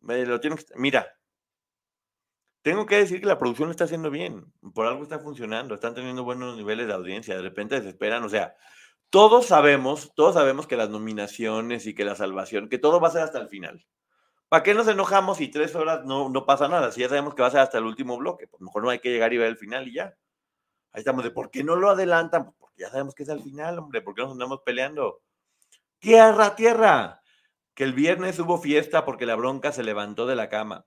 [0.02, 0.40] lo
[0.76, 1.08] mira,
[2.62, 4.52] tengo que decir que la producción lo está haciendo bien.
[4.74, 7.36] Por algo está funcionando, están teniendo buenos niveles de audiencia.
[7.36, 8.56] De repente desesperan, o sea,
[9.10, 13.12] todos sabemos, todos sabemos que las nominaciones y que la salvación, que todo va a
[13.12, 13.86] ser hasta el final.
[14.50, 16.92] ¿Para qué nos enojamos y tres horas no, no pasa nada?
[16.92, 19.00] Si ya sabemos que va a ser hasta el último bloque, pues mejor no hay
[19.00, 20.16] que llegar y ver el final y ya.
[20.92, 22.52] Ahí estamos de, ¿por qué no lo adelantan?
[22.58, 25.22] Porque ya sabemos que es al final, hombre, ¿por qué nos andamos peleando?
[26.00, 27.22] Tierra, tierra.
[27.74, 30.86] Que el viernes hubo fiesta porque la bronca se levantó de la cama.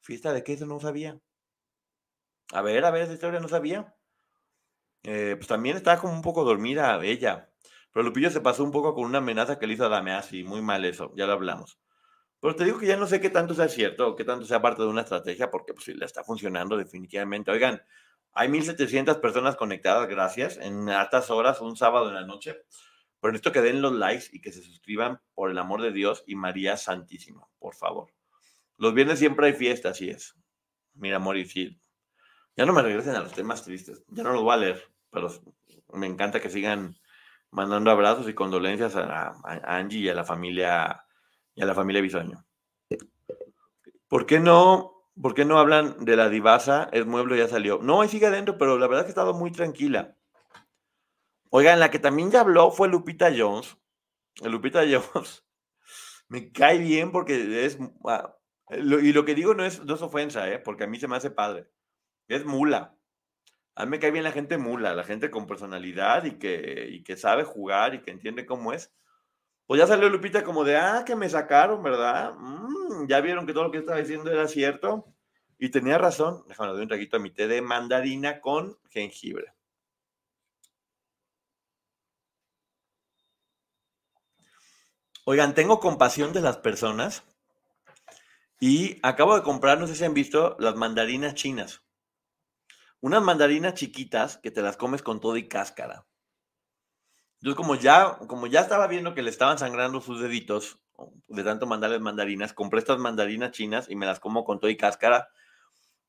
[0.00, 0.54] ¿Fiesta de qué?
[0.54, 1.18] Eso no sabía.
[2.52, 3.94] A ver, a ver, esa historia no sabía.
[5.04, 7.50] Eh, pues también estaba como un poco dormida ella.
[7.92, 10.44] Pero Lupillo se pasó un poco con una amenaza que le hizo a Dameasi.
[10.44, 11.78] Muy mal eso, ya lo hablamos.
[12.40, 14.82] Pero te digo que ya no sé qué tanto sea cierto qué tanto sea parte
[14.82, 17.50] de una estrategia, porque pues le está funcionando definitivamente.
[17.50, 17.82] Oigan,
[18.32, 22.56] hay 1.700 personas conectadas, gracias, en altas horas, un sábado en la noche.
[23.20, 26.22] Pero necesito que den los likes y que se suscriban por el amor de Dios
[26.26, 28.12] y María Santísima, por favor.
[28.76, 30.36] Los viernes siempre hay fiesta, así es.
[30.94, 31.80] Mira, amor y sí.
[32.56, 34.04] Ya no me regresen a los temas tristes.
[34.08, 35.28] Ya no los voy a leer, pero
[35.92, 36.96] me encanta que sigan
[37.50, 41.04] mandando abrazos y condolencias a, Angie y a la familia
[41.54, 42.44] y a la familia Bisoño.
[44.08, 45.04] ¿Por qué no?
[45.20, 46.88] ¿Por qué no hablan de la divasa?
[46.92, 47.80] El mueble ya salió.
[47.82, 50.16] No, ahí sigue adentro, pero la verdad es que ha estado muy tranquila.
[51.50, 53.76] Oigan, la que también ya habló fue Lupita Jones.
[54.42, 55.44] Lupita Jones
[56.28, 57.78] me cae bien porque es.
[58.04, 58.34] Ah,
[58.70, 60.58] y lo que digo no es, no es ofensa, ¿eh?
[60.58, 61.68] porque a mí se me hace padre.
[62.28, 62.94] Es mula.
[63.74, 67.02] A mí me cae bien la gente mula, la gente con personalidad y que, y
[67.02, 68.92] que sabe jugar y que entiende cómo es.
[69.66, 72.34] Pues ya salió Lupita como de, ah, que me sacaron, ¿verdad?
[72.36, 75.06] Mm, ya vieron que todo lo que estaba diciendo era cierto.
[75.58, 76.44] Y tenía razón.
[76.48, 79.52] Déjame dar un traguito a mi té de mandarina con jengibre.
[85.30, 87.22] Oigan, tengo compasión de las personas
[88.60, 91.82] y acabo de comprar, no sé si han visto, las mandarinas chinas.
[93.02, 96.06] Unas mandarinas chiquitas que te las comes con todo y cáscara.
[97.42, 100.80] Entonces, como ya, como ya estaba viendo que le estaban sangrando sus deditos
[101.26, 104.78] de tanto mandarles mandarinas, compré estas mandarinas chinas y me las como con todo y
[104.78, 105.28] cáscara.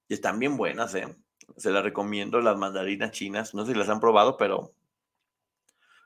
[0.08, 1.14] Y están bien buenas, ¿eh?
[1.58, 3.54] Se las recomiendo, las mandarinas chinas.
[3.54, 4.72] No sé si las han probado, pero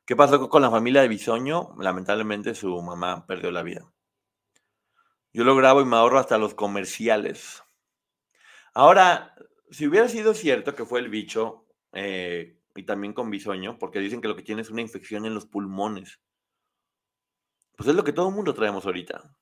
[0.06, 1.76] ¿Qué pasó con la familia de Bisoño?
[1.80, 3.90] Lamentablemente su mamá perdió la vida.
[5.32, 7.64] Yo lo grabo y me ahorro hasta los comerciales.
[8.74, 9.34] Ahora,
[9.72, 14.20] si hubiera sido cierto que fue el bicho, eh, y también con bisoño, porque dicen
[14.20, 16.20] que lo que tiene es una infección en los pulmones,
[17.78, 19.36] pues es lo que todo el mundo traemos ahorita.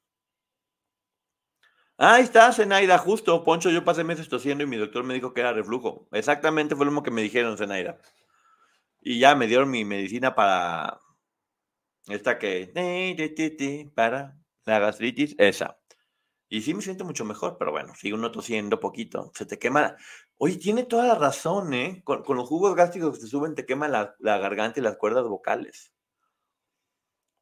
[1.97, 3.43] Ahí está, Zenaida, justo.
[3.43, 6.07] Poncho, yo pasé meses tosiendo y mi doctor me dijo que era reflujo.
[6.11, 7.99] Exactamente fue lo mismo que me dijeron, Zenaida.
[9.01, 11.01] Y ya me dieron mi medicina para
[12.07, 12.71] esta que
[13.95, 15.79] para la gastritis, esa.
[16.49, 19.31] Y sí me siento mucho mejor, pero bueno, sigo uno tosiendo poquito.
[19.33, 19.95] Se te quema.
[20.37, 22.01] Oye, tiene toda la razón, ¿eh?
[22.03, 25.27] Con, los jugos gástricos que te suben, te quema la, la, garganta y las cuerdas
[25.27, 25.93] vocales.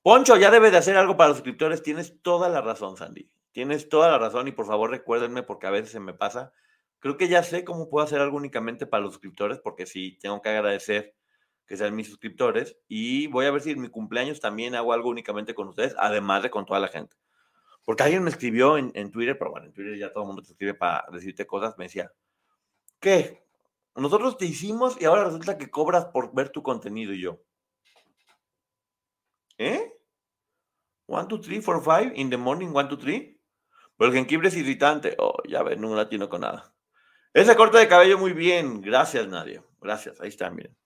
[0.03, 1.81] Poncho, ya debe de hacer algo para los suscriptores.
[1.81, 3.31] Tienes toda la razón, Sandy.
[3.51, 6.53] Tienes toda la razón y por favor recuérdenme porque a veces se me pasa.
[6.99, 10.41] Creo que ya sé cómo puedo hacer algo únicamente para los suscriptores porque sí, tengo
[10.41, 11.15] que agradecer
[11.69, 12.75] que sean mis suscriptores.
[12.87, 16.41] Y voy a ver si en mi cumpleaños también hago algo únicamente con ustedes, además
[16.41, 17.15] de con toda la gente.
[17.85, 20.51] Porque alguien me escribió en, Twitter, pero bueno, en Twitter ya todo el mundo te
[20.51, 22.11] escribe para decirte cosas, me decía,
[22.99, 23.45] ¿qué?
[23.95, 27.39] Nosotros te hicimos y ahora resulta que cobras por ver tu contenido y yo.
[29.59, 29.93] ¿Eh?
[31.05, 33.39] One, two, three, four, five, in the morning, one, two, three.
[33.95, 35.15] Pero el jengibre es irritante.
[35.19, 36.73] Oh, ya ves, no latino con nada.
[37.33, 38.81] Ese corte de cabello muy bien.
[38.81, 39.63] Gracias, Nadia.
[39.81, 40.19] Gracias.
[40.21, 40.78] Ahí está, miren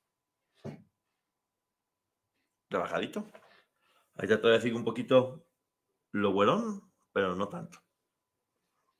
[2.74, 3.26] trabajadito.
[4.15, 5.45] Ahí ya todavía sigue un poquito
[6.11, 7.80] lo bueno, pero no tanto.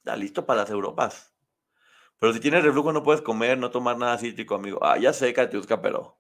[0.04, 1.34] Ya listo para las Europas.
[2.20, 4.80] Pero si tienes reflujo no puedes comer, no tomar nada cítrico, amigo.
[4.82, 6.20] Ah, ya sé, Katiuska, pero...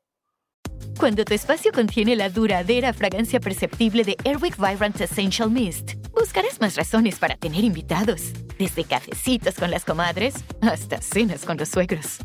[0.99, 6.75] Cuando tu espacio contiene la duradera fragancia perceptible de Airwick Vibrant Essential Mist, buscarás más
[6.75, 8.33] razones para tener invitados.
[8.57, 12.19] Desde cafecitos con las comadres hasta cenas con los suegros.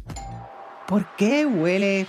[0.86, 2.06] ¿Por qué huele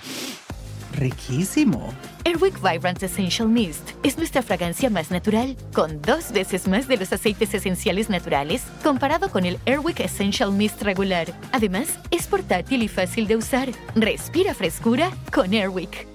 [1.00, 1.92] riquísimo?
[2.24, 7.12] Airwick Vibrant Essential Mist es nuestra fragancia más natural, con dos veces más de los
[7.12, 11.26] aceites esenciales naturales comparado con el Airwick Essential Mist regular.
[11.52, 13.70] Además, es portátil y fácil de usar.
[13.96, 16.06] Respira frescura con Airwick.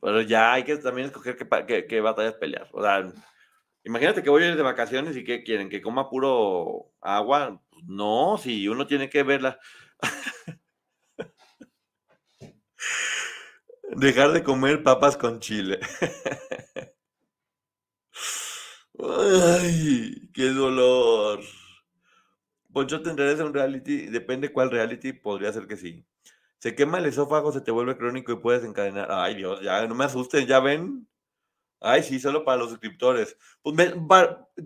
[0.00, 2.68] Pero ya hay que también escoger qué, qué, batallas pelear.
[2.72, 3.12] O sea,
[3.84, 5.68] imagínate que voy a ir de vacaciones y ¿qué quieren?
[5.68, 7.60] ¿Que coma puro agua?
[7.84, 9.58] No, si uno tiene que verla.
[13.98, 15.80] Dejar de comer papas con chile.
[19.00, 21.40] Ay, qué dolor.
[22.72, 24.06] Poncho, ¿te en un reality?
[24.06, 26.06] Depende cuál reality, podría ser que sí.
[26.58, 29.10] Se quema el esófago, se te vuelve crónico y puedes encadenar.
[29.10, 31.08] Ay, Dios, ya no me asusten, ya ven.
[31.80, 33.36] Ay, sí, solo para los suscriptores.
[33.62, 33.94] Pues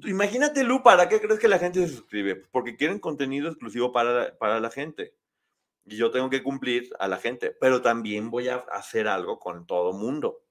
[0.05, 2.37] imagínate, Lu, ¿para qué crees que la gente se suscribe?
[2.37, 5.15] Porque quieren contenido exclusivo para, para la gente
[5.85, 9.67] y yo tengo que cumplir a la gente, pero también voy a hacer algo con
[9.67, 10.43] todo mundo.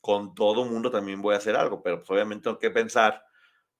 [0.00, 3.24] Con todo mundo también voy a hacer algo, pero pues obviamente tengo que pensar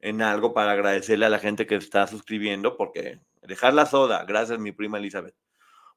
[0.00, 4.58] en algo para agradecerle a la gente que está suscribiendo, porque dejar la soda, gracias
[4.58, 5.36] mi prima Elizabeth,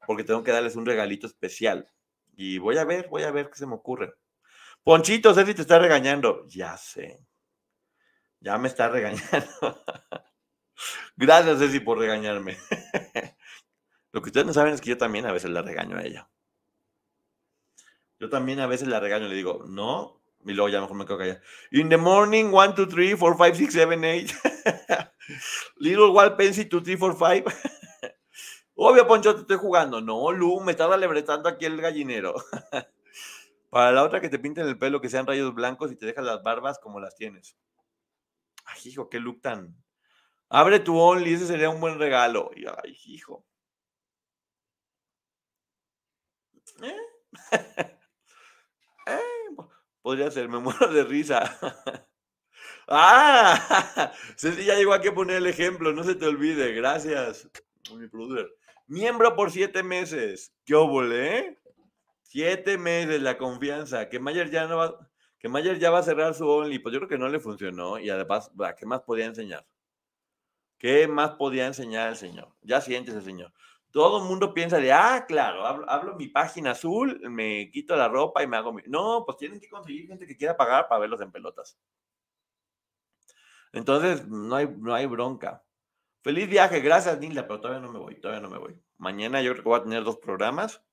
[0.05, 1.89] porque tengo que darles un regalito especial.
[2.36, 4.13] Y voy a ver, voy a ver qué se me ocurre.
[4.84, 6.45] Ponchito, si te está regañando.
[6.47, 7.25] Ya sé.
[8.41, 9.84] Ya me está regañando.
[11.15, 12.57] Gracias, Ceci, por regañarme.
[14.14, 16.30] Lo que ustedes no saben es que yo también a veces la regaño a ella.
[18.20, 21.18] Yo también a veces la regaño le digo, no, y luego ya mejor me quedo
[21.18, 21.41] callado.
[21.72, 24.36] In the morning, 1, 2, 3, 4, 5, 6, 7,
[24.95, 25.11] 8.
[25.78, 27.51] Little wild pencil, 2, 3, 4, 5.
[28.76, 29.99] Obvio, Poncho, te estoy jugando.
[29.99, 32.36] No, Lu, me estaba lebretando aquí el gallinero.
[33.72, 36.28] Para la otra que te pinten el pelo, que sean rayos blancos y te dejan
[36.28, 37.57] las barbas como las tienes.
[38.66, 39.76] Ay, hijo, qué look tan.
[40.49, 42.51] Abre tu Only, ese sería un buen regalo.
[42.84, 43.43] Ay, hijo.
[46.82, 46.97] ¿Eh?
[49.07, 49.20] ¿Eh?
[50.01, 51.57] Podría ser, me muero de risa.
[52.88, 54.11] ¡Ah!
[54.38, 56.74] Ceci ya llegó a poner el ejemplo, no se te olvide.
[56.74, 57.49] Gracias,
[57.95, 58.53] mi producer.
[58.88, 60.53] Miembro por siete meses.
[60.66, 61.59] ¿Qué óvole, eh?
[62.22, 64.09] Siete meses, la confianza.
[64.09, 65.09] Que Mayer ya no va,
[65.39, 66.80] que Mayer ya va a cerrar su Only.
[66.80, 67.97] Pues yo creo que no le funcionó.
[67.99, 69.66] Y además, ¿qué más podía enseñar?
[70.78, 72.53] ¿Qué más podía enseñar el señor?
[72.61, 73.53] Ya siéntese, señor
[73.93, 78.41] todo el mundo piensa de, ah, claro, hablo, mi página azul, me quito la ropa
[78.41, 78.81] y me hago mi...
[78.87, 81.77] No, pues tienen que conseguir gente que quiera pagar para verlos en pelotas.
[83.71, 85.63] Entonces, no hay, no hay bronca.
[86.23, 88.75] Feliz viaje, gracias Nilda, pero todavía no me voy, todavía no me voy.
[88.97, 90.83] Mañana yo creo que voy a tener dos programas.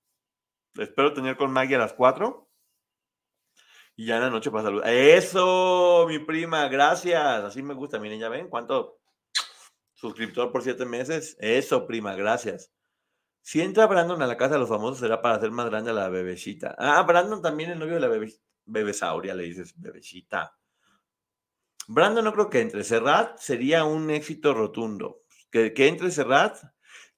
[0.75, 2.51] Espero tener con Maggie a las cuatro.
[3.97, 4.91] Y ya en la noche para saludar.
[4.91, 7.45] Eso, mi prima, gracias.
[7.45, 7.99] Así me gusta.
[7.99, 8.99] Miren, ya ven cuánto
[9.95, 11.35] suscriptor por siete meses.
[11.41, 12.71] Eso, prima, gracias.
[13.43, 15.95] Si entra Brandon a la casa de los famosos será para hacer más grande a
[15.95, 16.75] la bebecita.
[16.79, 18.33] Ah, Brandon también el novio de la bebe,
[18.67, 20.57] bebesauria, le dices, bebecita.
[21.89, 22.85] Brandon no creo que entre.
[22.85, 25.23] Serrat sería un éxito rotundo.
[25.51, 26.59] Que, que entre Serrat.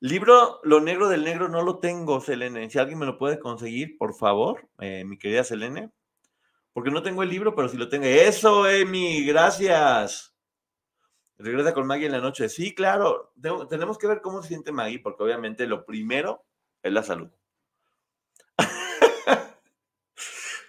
[0.00, 2.70] Libro Lo Negro del Negro no lo tengo, Selene.
[2.70, 5.92] Si alguien me lo puede conseguir, por favor, eh, mi querida Selene.
[6.72, 8.06] Porque no tengo el libro, pero si lo tengo.
[8.06, 10.31] Eso, Emi, gracias.
[11.42, 12.48] Regresa con Maggie en la noche.
[12.48, 13.32] Sí, claro.
[13.68, 16.44] tenemos que ver cómo se siente Maggie, porque obviamente lo primero
[16.82, 17.30] es la salud.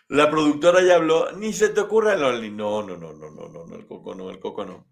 [0.07, 1.31] la productora ya habló.
[1.33, 2.49] Ni se te ocurra, Loli.
[2.49, 4.87] No, no, no, no, no, no, no, el coco no, el coco no.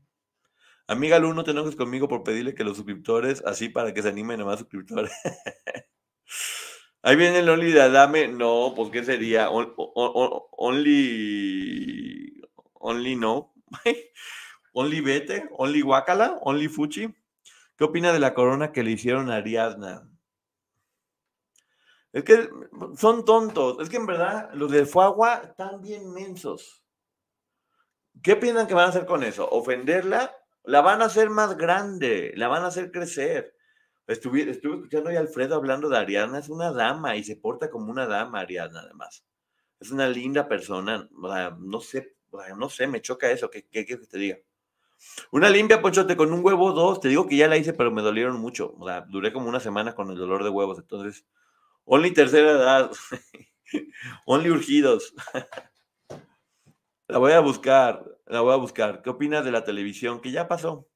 [0.87, 4.09] Amiga Lu, no te enojes conmigo por pedirle que los suscriptores, así para que se
[4.09, 5.11] animen a más suscriptores.
[7.03, 8.27] Ahí viene el Only de Adame.
[8.27, 9.49] No, pues ¿qué sería?
[9.49, 9.71] only.
[12.73, 13.53] Only no.
[14.73, 17.13] Only Vete, Only Wakala, Only Fuchi.
[17.77, 20.07] ¿Qué opina de la corona que le hicieron a Ariadna?
[22.13, 22.49] Es que
[22.97, 23.79] son tontos.
[23.81, 26.83] Es que en verdad los de Fuagua están bien mensos.
[28.21, 29.49] ¿Qué piensan que van a hacer con eso?
[29.49, 30.35] ¿Ofenderla?
[30.63, 33.55] La van a hacer más grande, la van a hacer crecer.
[34.05, 37.89] Estuve, estuve escuchando a Alfredo hablando de Ariadna, es una dama y se porta como
[37.89, 39.25] una dama, Ariadna, además.
[39.79, 41.09] Es una linda persona.
[41.11, 42.15] no sé,
[42.57, 43.49] no sé, me choca eso.
[43.49, 44.37] ¿Qué quieres que te diga?
[45.31, 46.99] Una limpia, Ponchote, con un huevo, dos.
[46.99, 48.75] Te digo que ya la hice, pero me dolieron mucho.
[48.77, 50.79] O sea, duré como una semana con el dolor de huevos.
[50.79, 51.25] Entonces,
[51.85, 52.91] only tercera edad.
[54.25, 55.13] only urgidos.
[57.07, 58.05] la voy a buscar.
[58.27, 59.01] La voy a buscar.
[59.01, 60.21] ¿Qué opinas de la televisión?
[60.21, 60.87] Que ya pasó.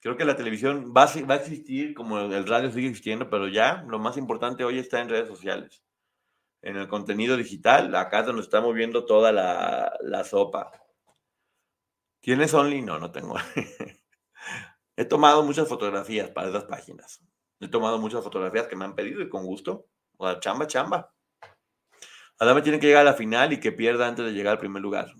[0.00, 3.48] Creo que la televisión va a, va a existir como el radio sigue existiendo, pero
[3.48, 5.84] ya lo más importante hoy está en redes sociales.
[6.62, 10.72] En el contenido digital, acá es donde estamos viendo toda la, la sopa.
[12.20, 12.82] ¿Tienes Only?
[12.82, 13.36] No, no tengo.
[14.96, 17.24] He tomado muchas fotografías para esas páginas.
[17.60, 19.86] He tomado muchas fotografías que me han pedido y con gusto.
[20.16, 21.12] O sea, chamba, chamba.
[22.38, 24.82] Adame tiene que llegar a la final y que pierda antes de llegar al primer
[24.82, 25.12] lugar.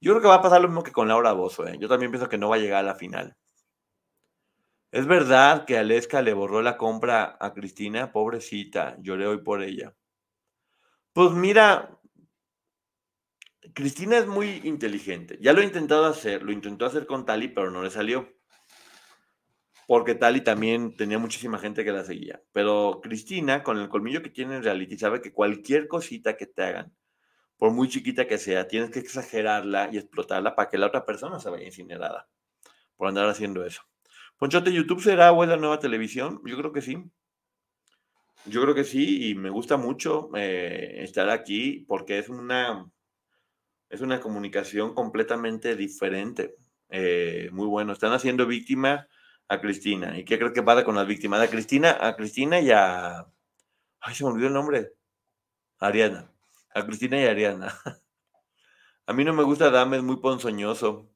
[0.00, 1.66] Yo creo que va a pasar lo mismo que con Laura Bozo.
[1.66, 1.76] ¿eh?
[1.80, 3.36] Yo también pienso que no va a llegar a la final.
[4.92, 9.94] Es verdad que Aleska le borró la compra a Cristina, pobrecita, lloré hoy por ella.
[11.12, 11.98] Pues mira,
[13.74, 15.38] Cristina es muy inteligente.
[15.40, 18.28] Ya lo ha intentado hacer, lo intentó hacer con Tali, pero no le salió.
[19.86, 22.42] Porque Tali también tenía muchísima gente que la seguía.
[22.52, 26.62] Pero Cristina, con el colmillo que tiene en reality, sabe que cualquier cosita que te
[26.62, 26.92] hagan,
[27.56, 31.38] por muy chiquita que sea, tienes que exagerarla y explotarla para que la otra persona
[31.38, 32.28] se vaya incinerada
[32.96, 33.82] por andar haciendo eso.
[34.38, 36.40] Ponchote, ¿YouTube será o la nueva televisión?
[36.44, 37.02] Yo creo que sí.
[38.44, 42.88] Yo creo que sí y me gusta mucho eh, estar aquí porque es una,
[43.88, 46.56] es una comunicación completamente diferente.
[46.88, 47.92] Eh, muy bueno.
[47.92, 49.08] Están haciendo víctima
[49.48, 50.18] a Cristina.
[50.18, 51.40] ¿Y qué crees que pasa con las víctimas?
[51.40, 53.26] A Cristina, a Cristina y a...
[54.00, 54.92] Ay, se me olvidó el nombre.
[55.78, 56.30] Ariana.
[56.74, 57.74] A Cristina y a Ariana.
[59.08, 61.08] A mí no me gusta Dame, es muy ponzoñoso.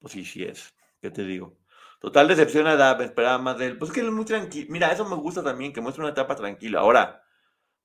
[0.00, 0.74] Pues sí, sí es.
[1.02, 1.58] ¿Qué te digo?
[2.00, 3.78] Total decepción a Dab, esperaba más de él.
[3.78, 4.66] Pues es que él es muy tranquilo.
[4.70, 6.80] Mira, eso me gusta también, que muestra una etapa tranquila.
[6.80, 7.22] Ahora,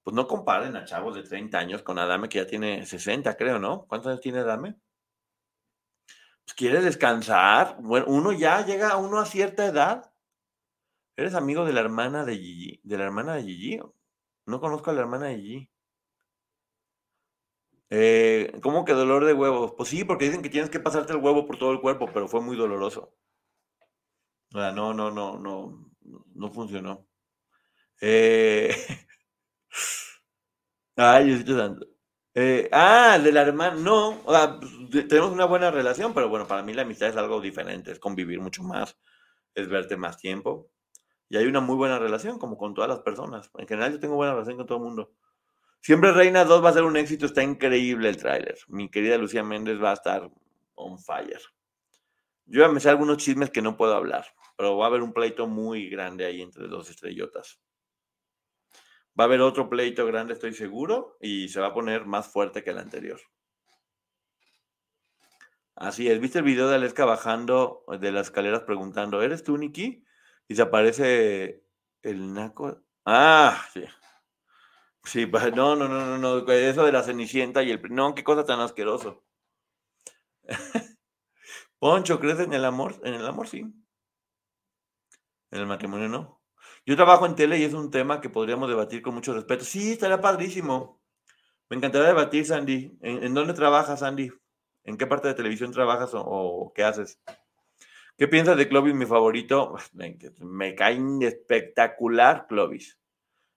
[0.04, 3.60] pues no comparen a chavos de 30 años con Adame, que ya tiene 60, creo,
[3.60, 3.86] ¿no?
[3.88, 4.76] ¿Cuántos años tiene Adame?
[6.46, 7.78] Pues quiere descansar.
[7.82, 10.12] Bueno, uno ya llega, uno a cierta edad.
[11.16, 12.82] ¿Eres amigo de la hermana de Gigi?
[12.84, 13.80] ¿De la hermana de Gigi?
[14.46, 15.70] No conozco a la hermana de Gigi.
[17.90, 19.74] Eh, ¿Cómo que dolor de huevos?
[19.78, 22.28] Pues sí, porque dicen que tienes que pasarte el huevo por todo el cuerpo, pero
[22.28, 23.14] fue muy doloroso
[24.54, 25.92] no, no, no, no,
[26.36, 27.08] no funcionó.
[28.02, 28.76] Eh...
[30.96, 31.88] Ay, Diosito Santo.
[32.36, 34.60] Eh, ah, de la hermana, no, o sea,
[35.08, 38.40] tenemos una buena relación, pero bueno, para mí la amistad es algo diferente, es convivir
[38.42, 38.98] mucho más,
[39.56, 40.72] es verte más tiempo.
[41.30, 43.50] Y hay una muy buena relación, como con todas las personas.
[43.58, 45.14] En general, yo tengo buena relación con todo el mundo.
[45.82, 48.58] Siempre Reina 2 va a ser un éxito, está increíble el tráiler.
[48.68, 50.30] Mi querida Lucía Méndez va a estar
[50.76, 51.42] on fire.
[52.46, 54.26] Yo ya me sé algunos chismes que no puedo hablar
[54.58, 57.60] pero va a haber un pleito muy grande ahí entre dos estrellotas.
[59.20, 62.64] Va a haber otro pleito grande, estoy seguro, y se va a poner más fuerte
[62.64, 63.20] que el anterior.
[65.76, 70.04] Así es, ¿viste el video de Aleska bajando de las escaleras preguntando, ¿eres tú, Nikki?
[70.48, 71.64] Y se aparece
[72.02, 72.82] el naco.
[73.06, 73.84] Ah, sí.
[75.04, 77.82] Sí, no, no, no, no, no, eso de la cenicienta y el...
[77.94, 79.26] No, qué cosa tan asqueroso.
[81.80, 82.96] Poncho, ¿crees en el amor?
[83.04, 83.60] En el amor, sí.
[85.52, 86.43] En el matrimonio no.
[86.86, 89.64] Yo trabajo en tele y es un tema que podríamos debatir con mucho respeto.
[89.64, 91.02] Sí, estaría padrísimo.
[91.70, 92.98] Me encantaría debatir, Sandy.
[93.02, 94.32] ¿En, dónde trabajas, Sandy?
[94.84, 97.22] ¿En qué parte de televisión trabajas o, qué haces?
[98.18, 99.76] ¿Qué piensas de Clovis, mi favorito?
[99.94, 103.00] Me, me cae espectacular, Clovis.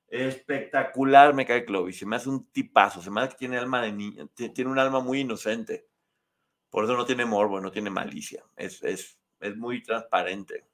[0.08, 1.98] Espectacular me cae Clovis.
[1.98, 3.02] Se me hace un tipazo.
[3.02, 4.26] Se me hace que tiene alma de niña.
[4.34, 5.88] Tiene un alma muy inocente.
[6.70, 8.44] Por eso no tiene morbo, no tiene malicia.
[8.56, 10.64] Es, es, es muy transparente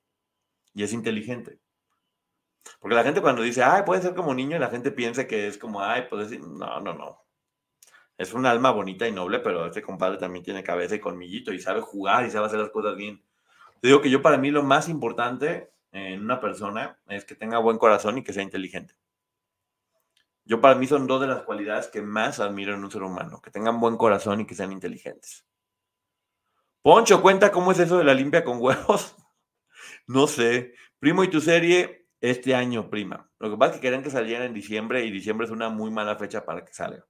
[0.74, 1.58] y es inteligente.
[2.80, 5.58] Porque la gente cuando dice, ay, puede ser como niño, la gente piensa que es
[5.58, 7.22] como, ay, puede decir, no, no, no.
[8.18, 11.58] Es un alma bonita y noble, pero este compadre también tiene cabeza y colmillito y
[11.58, 13.22] sabe jugar y sabe hacer las cosas bien.
[13.80, 17.58] Te digo que yo para mí lo más importante en una persona es que tenga
[17.58, 18.94] buen corazón y que sea inteligente.
[20.44, 23.40] Yo para mí son dos de las cualidades que más admiro en un ser humano,
[23.40, 25.44] que tengan buen corazón y que sean inteligentes.
[26.82, 29.16] Poncho, cuenta cómo es eso de la limpia con huevos.
[30.08, 30.74] No sé.
[30.98, 32.01] Primo, ¿y tu serie?
[32.22, 33.28] Este año, prima.
[33.40, 35.90] Lo que pasa es que querían que saliera en diciembre y diciembre es una muy
[35.90, 37.04] mala fecha para que salga.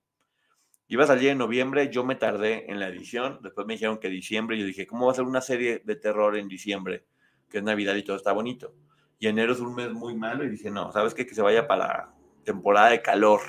[0.89, 4.09] Iba a salir en noviembre, yo me tardé en la edición, después me dijeron que
[4.09, 7.05] diciembre, yo dije, ¿cómo va a ser una serie de terror en diciembre?
[7.51, 8.75] Que es Navidad y todo está bonito.
[9.19, 11.27] Y enero es un mes muy malo y dije, no, ¿sabes qué?
[11.27, 13.43] Que se vaya para temporada de calor,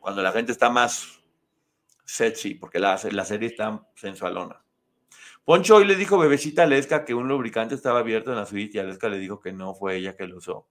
[0.00, 1.22] cuando la gente está más
[2.02, 4.64] sexy, porque la, serie está sensualona.
[5.44, 8.78] Poncho hoy le dijo bebecita a Aleska que un lubricante estaba abierto en la suite
[8.78, 10.66] y Aleska le dijo que no fue ella que lo usó.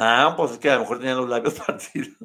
[0.00, 2.16] Ah, pues es que a lo mejor tenía los labios partidos.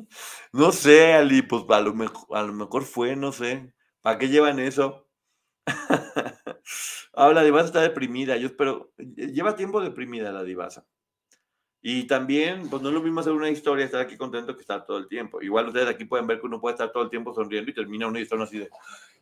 [0.51, 3.73] No sé, Ali, pues a lo mejor, a lo mejor fue, no sé.
[4.01, 5.07] ¿Para qué llevan eso?
[7.13, 8.37] Ahora la divasa está deprimida.
[8.37, 8.91] Yo espero.
[8.97, 10.85] Lleva tiempo deprimida la divasa.
[11.81, 14.85] Y también, pues no es lo mismo hacer una historia, estar aquí contento que estar
[14.85, 15.41] todo el tiempo.
[15.41, 18.07] Igual ustedes aquí pueden ver que uno puede estar todo el tiempo sonriendo y termina
[18.07, 18.69] una historia así de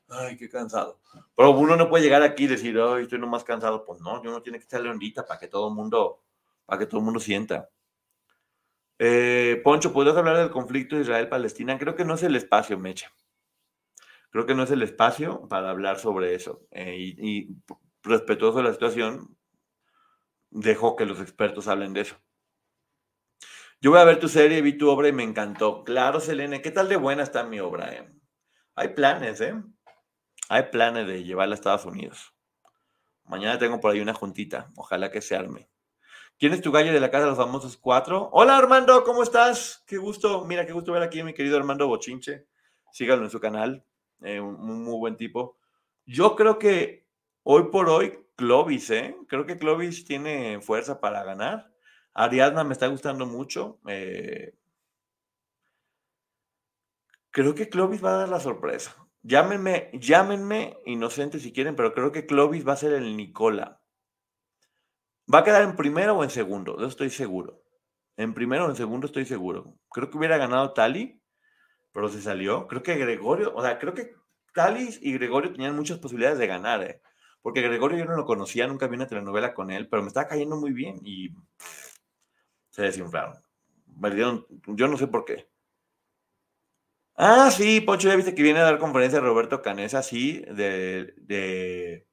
[0.10, 1.00] ay, qué cansado.
[1.36, 3.86] Pero uno no puede llegar aquí y decir, ay, estoy nomás cansado.
[3.86, 6.22] Pues no, uno tiene que estar leondita para que todo el mundo,
[6.66, 7.70] para que todo el mundo sienta.
[9.04, 11.80] Eh, Poncho, ¿podrías hablar del conflicto Israel-Palestina?
[11.80, 13.12] Creo que no es el espacio, Mecha.
[14.30, 16.68] Creo que no es el espacio para hablar sobre eso.
[16.70, 17.56] Eh, y, y
[18.04, 19.36] respetuoso de la situación,
[20.52, 22.16] dejo que los expertos hablen de eso.
[23.82, 25.84] Yo voy a ver tu serie, vi tu obra y me encantó.
[25.84, 27.92] Claro, Selene, ¿qué tal de buena está mi obra?
[27.92, 28.08] Eh?
[28.76, 29.56] Hay planes, ¿eh?
[30.48, 32.36] Hay planes de llevarla a Estados Unidos.
[33.24, 34.70] Mañana tengo por ahí una juntita.
[34.76, 35.72] Ojalá que se arme.
[36.42, 38.28] ¿Quién es tu gallo de la casa de los famosos cuatro?
[38.32, 39.84] Hola Armando, ¿cómo estás?
[39.86, 42.48] Qué gusto, mira, qué gusto ver aquí a mi querido Armando Bochinche.
[42.92, 43.86] Síganlo en su canal,
[44.22, 45.60] eh, un muy buen tipo.
[46.04, 47.06] Yo creo que
[47.44, 49.16] hoy por hoy, Clovis, ¿eh?
[49.28, 51.72] Creo que Clovis tiene fuerza para ganar.
[52.16, 53.80] Ariadna me está gustando mucho.
[53.88, 54.56] Eh,
[57.30, 58.96] creo que Clovis va a dar la sorpresa.
[59.22, 63.81] Llámenme, llámenme inocente si quieren, pero creo que Clovis va a ser el Nicola.
[65.34, 67.64] Va a quedar en primero o en segundo, eso estoy seguro.
[68.18, 69.78] En primero o en segundo estoy seguro.
[69.90, 71.22] Creo que hubiera ganado Tali,
[71.92, 72.68] pero se salió.
[72.68, 74.16] Creo que Gregorio, o sea, creo que
[74.54, 77.02] Tali y Gregorio tenían muchas posibilidades de ganar, ¿eh?
[77.42, 80.28] porque Gregorio yo no lo conocía, nunca vi una telenovela con él, pero me estaba
[80.28, 81.30] cayendo muy bien y
[82.70, 83.36] se desinflaron.
[84.68, 85.50] yo no sé por qué.
[87.16, 92.08] Ah, sí, Poncho, ya viste que viene a dar conferencia Roberto Canesa, sí, de, de,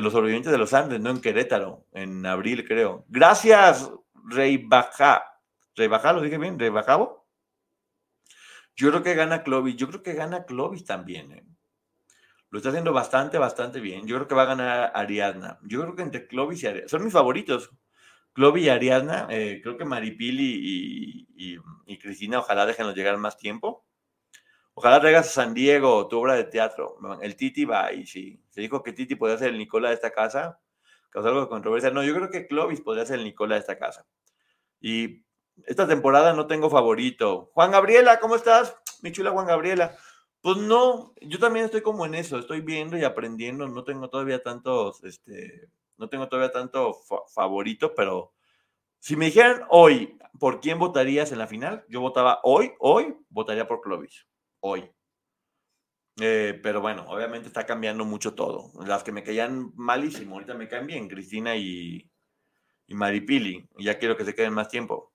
[0.00, 1.10] los sobrevivientes de los Andes, ¿no?
[1.10, 3.04] En Querétaro, en abril, creo.
[3.08, 3.90] Gracias,
[4.24, 5.24] Rey Baja.
[5.74, 6.58] Rey Baja, ¿lo dije bien?
[6.58, 7.26] ¿Rey Bajabo?
[8.76, 9.76] Yo creo que gana Clovis.
[9.76, 11.44] Yo creo que gana Clovis también, ¿eh?
[12.50, 14.06] Lo está haciendo bastante, bastante bien.
[14.06, 15.58] Yo creo que va a ganar Ariadna.
[15.62, 16.88] Yo creo que entre Clovis y Ariadna.
[16.88, 17.70] Son mis favoritos.
[18.32, 19.26] Clovis y Ariadna.
[19.30, 23.84] Eh, creo que Maripili y, y Cristina, ojalá déjenlos llegar más tiempo.
[24.80, 26.96] Ojalá traigas a San Diego tu obra de teatro.
[27.20, 28.42] El Titi va y sí.
[28.48, 30.58] Se dijo que Titi podría ser el Nicola de esta casa.
[31.10, 31.90] Causó algo de controversia.
[31.90, 34.06] No, yo creo que Clovis podría ser el Nicola de esta casa.
[34.80, 35.22] Y
[35.66, 37.50] esta temporada no tengo favorito.
[37.52, 38.74] Juan Gabriela, ¿cómo estás?
[39.02, 39.98] Mi chula Juan Gabriela.
[40.40, 44.42] Pues no, yo también estoy como en eso, estoy viendo y aprendiendo, no tengo todavía
[44.42, 45.68] tantos, este,
[45.98, 46.96] no tengo todavía tanto
[47.34, 48.32] favorito, pero
[48.98, 51.84] si me dijeran hoy, ¿por quién votarías en la final?
[51.90, 54.24] Yo votaba hoy, hoy, votaría por Clovis
[54.60, 54.90] hoy.
[56.20, 58.70] Eh, pero bueno, obviamente está cambiando mucho todo.
[58.84, 62.10] Las que me caían malísimo, ahorita me caen bien, Cristina y,
[62.86, 63.68] y Maripili.
[63.78, 65.12] Ya quiero que se queden más tiempo.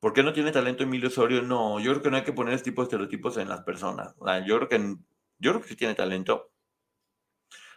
[0.00, 1.42] ¿Por qué no tiene talento Emilio Osorio?
[1.42, 4.14] No, yo creo que no hay que poner este tipo de estereotipos en las personas.
[4.46, 4.96] yo creo que
[5.38, 6.50] yo creo que sí tiene talento.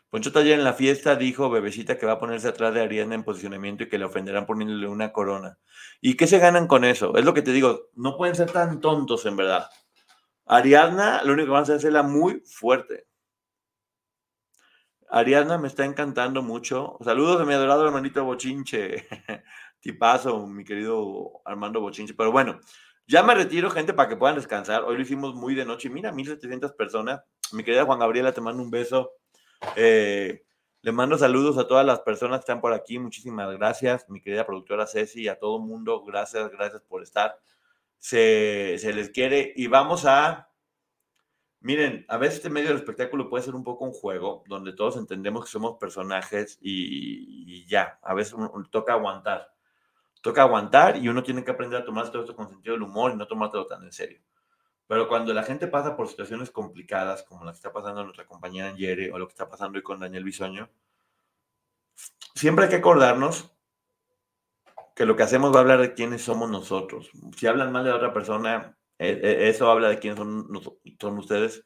[0.10, 3.24] Poncho ayer en la fiesta dijo Bebecita que va a ponerse atrás de Ariana en
[3.24, 5.58] posicionamiento y que le ofenderán poniéndole una corona.
[6.00, 7.16] ¿Y qué se ganan con eso?
[7.18, 9.70] Es lo que te digo, no pueden ser tan tontos en verdad.
[10.48, 13.08] Ariadna, lo único que van a hacer es hacerla muy fuerte.
[15.10, 16.98] Ariadna me está encantando mucho.
[17.04, 19.08] Saludos de mi adorado hermanito Bochinche.
[19.80, 22.14] Tipazo, mi querido Armando Bochinche.
[22.14, 22.60] Pero bueno,
[23.08, 24.84] ya me retiro, gente, para que puedan descansar.
[24.84, 25.90] Hoy lo hicimos muy de noche.
[25.90, 27.22] Mira, 1700 personas.
[27.54, 29.12] Mi querida Juan Gabriela, te mando un beso.
[29.76, 30.44] Eh,
[30.82, 33.00] le mando saludos a todas las personas que están por aquí.
[33.00, 34.10] Muchísimas gracias.
[34.10, 36.04] Mi querida productora Ceci, a todo mundo.
[36.06, 37.38] Gracias, gracias por estar
[38.00, 40.50] se, les quiere y vamos a...
[41.60, 44.96] Miren, a veces este medio del espectáculo puede ser un poco un juego donde todos
[44.96, 48.36] entendemos que somos personajes y, ya, a veces
[48.70, 49.54] toca aguantar.
[50.22, 53.12] Toca aguantar y uno tiene que aprender a tomarse todo esto con sentido del humor
[53.12, 54.22] y no tomártelo tan en serio.
[54.88, 58.74] Pero cuando la gente pasa por situaciones complicadas, como la que está pasando nuestra compañera
[58.74, 60.70] Yere o lo que está pasando hoy con Daniel Bisoño,
[62.36, 63.57] siempre hay que acordarnos
[64.98, 67.12] que lo que hacemos va a hablar de quiénes somos nosotros.
[67.38, 70.48] Si hablan mal de otra persona, e, e, eso habla de quiénes son,
[71.00, 71.64] son ustedes.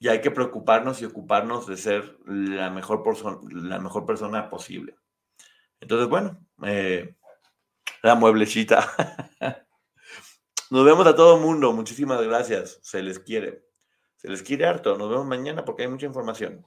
[0.00, 3.04] Y hay que preocuparnos y ocuparnos de ser la mejor,
[3.52, 4.96] la mejor persona posible.
[5.78, 7.14] Entonces, bueno, eh,
[8.02, 8.84] la mueblecita.
[10.70, 11.72] Nos vemos a todo el mundo.
[11.72, 12.80] Muchísimas gracias.
[12.82, 13.66] Se les quiere.
[14.16, 14.98] Se les quiere harto.
[14.98, 16.66] Nos vemos mañana porque hay mucha información.